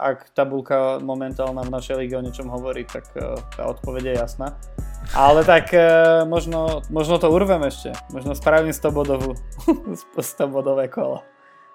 ak 0.00 0.32
tabulka 0.32 0.96
momentálna 1.04 1.60
v 1.60 1.74
našej 1.76 2.00
lige 2.00 2.16
o 2.16 2.24
niečom 2.24 2.48
hovorí, 2.48 2.88
tak 2.88 3.04
uh, 3.20 3.36
tá 3.52 3.68
odpoveď 3.68 4.02
je 4.08 4.14
jasná. 4.16 4.56
Ale 5.12 5.44
tak 5.44 5.76
uh, 5.76 6.24
možno, 6.24 6.80
možno 6.88 7.20
to 7.20 7.28
urvem 7.28 7.68
ešte. 7.68 7.92
Možno 8.16 8.32
spravím 8.32 8.72
100 8.72 8.96
bodovú 8.96 9.36
100 10.16 10.24
bodové 10.56 10.88
kolo. 10.88 11.20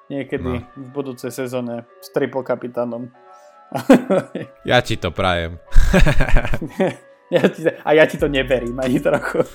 Niekedy 0.10 0.52
no. 0.58 0.66
v 0.74 0.88
budúcej 0.90 1.30
sezóne 1.30 1.86
s 2.02 2.10
triple 2.10 2.42
kapitánom. 2.42 3.14
ja 4.66 4.82
ti 4.82 4.98
to 4.98 5.14
prajem. 5.14 5.62
Ja 7.32 7.48
ti, 7.48 7.64
a 7.64 7.90
ja 7.96 8.04
ti 8.04 8.20
to 8.20 8.28
neverím 8.28 8.76
ani 8.84 9.00
trochu. 9.00 9.40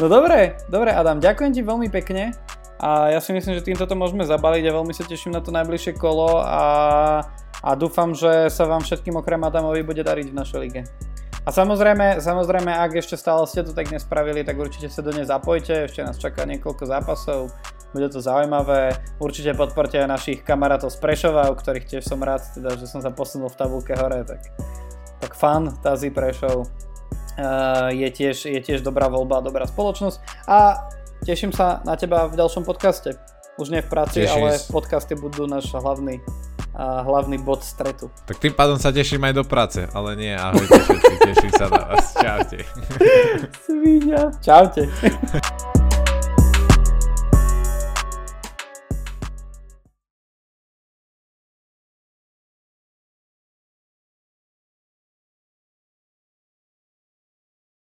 no 0.00 0.08
dobre, 0.08 0.56
dobre 0.72 0.88
Adam, 0.88 1.20
ďakujem 1.20 1.52
ti 1.52 1.60
veľmi 1.60 1.92
pekne 1.92 2.32
a 2.80 3.12
ja 3.12 3.20
si 3.20 3.36
myslím, 3.36 3.60
že 3.60 3.68
týmto 3.68 3.84
to 3.84 3.92
môžeme 3.92 4.24
zabaliť 4.24 4.72
a 4.72 4.76
veľmi 4.80 4.96
sa 4.96 5.04
teším 5.04 5.36
na 5.36 5.44
to 5.44 5.52
najbližšie 5.52 5.92
kolo 6.00 6.40
a, 6.40 6.64
a 7.60 7.70
dúfam, 7.76 8.16
že 8.16 8.48
sa 8.48 8.64
vám 8.64 8.80
všetkým 8.80 9.20
okrem 9.20 9.44
Adamovi 9.44 9.84
bude 9.84 10.00
dariť 10.00 10.32
v 10.32 10.38
našej 10.40 10.58
lige. 10.64 10.80
A 11.44 11.52
samozrejme, 11.52 12.24
samozrejme, 12.24 12.72
ak 12.72 13.02
ešte 13.02 13.20
stále 13.20 13.44
ste 13.44 13.60
to 13.60 13.76
tak 13.76 13.92
nespravili, 13.92 14.46
tak 14.46 14.56
určite 14.56 14.88
sa 14.88 15.04
do 15.04 15.12
nej 15.12 15.28
zapojte, 15.28 15.90
ešte 15.90 16.00
nás 16.00 16.16
čaká 16.16 16.48
niekoľko 16.48 16.88
zápasov, 16.88 17.52
bude 17.92 18.08
to 18.08 18.22
zaujímavé. 18.22 18.96
Určite 19.20 19.52
podporte 19.52 20.00
aj 20.00 20.08
našich 20.08 20.38
kamarátov 20.40 20.94
z 20.94 21.02
Prešova, 21.02 21.50
u 21.50 21.54
ktorých 21.58 21.84
tiež 21.84 22.08
som 22.08 22.22
rád, 22.22 22.40
teda, 22.56 22.80
že 22.80 22.88
som 22.88 23.04
sa 23.04 23.12
posunul 23.12 23.52
v 23.52 23.58
tabulke 23.58 23.92
hore, 23.92 24.22
tak 24.22 24.40
tak 25.22 25.38
fan 25.38 25.70
Tazi 25.78 26.10
Prešov 26.10 26.66
uh, 26.66 27.88
je, 27.94 28.08
tiež, 28.10 28.50
je 28.50 28.58
tiež 28.58 28.82
dobrá 28.82 29.06
voľba, 29.06 29.38
dobrá 29.38 29.70
spoločnosť 29.70 30.18
a 30.50 30.90
teším 31.22 31.54
sa 31.54 31.78
na 31.86 31.94
teba 31.94 32.26
v 32.26 32.34
ďalšom 32.34 32.66
podcaste. 32.66 33.14
Už 33.60 33.70
nie 33.70 33.84
v 33.84 33.88
práci, 33.92 34.24
Teším 34.24 34.48
ale 34.48 34.58
podcasty 34.72 35.12
budú 35.12 35.44
náš 35.44 35.68
hlavný, 35.70 36.18
uh, 36.74 37.04
hlavný 37.04 37.36
bod 37.38 37.60
stretu. 37.62 38.08
Tak 38.24 38.40
tým 38.40 38.56
pádom 38.56 38.80
sa 38.80 38.90
teším 38.90 39.22
aj 39.28 39.34
do 39.38 39.44
práce, 39.44 39.84
ale 39.92 40.16
nie, 40.18 40.32
ahojte 40.32 40.72
všetci, 40.72 41.14
teším 41.20 41.52
sa 41.52 41.66
na 41.68 41.82
vás. 41.92 42.16
Čaute. 42.16 42.58
Svíňa. 43.68 44.22
Čaute. 44.40 44.82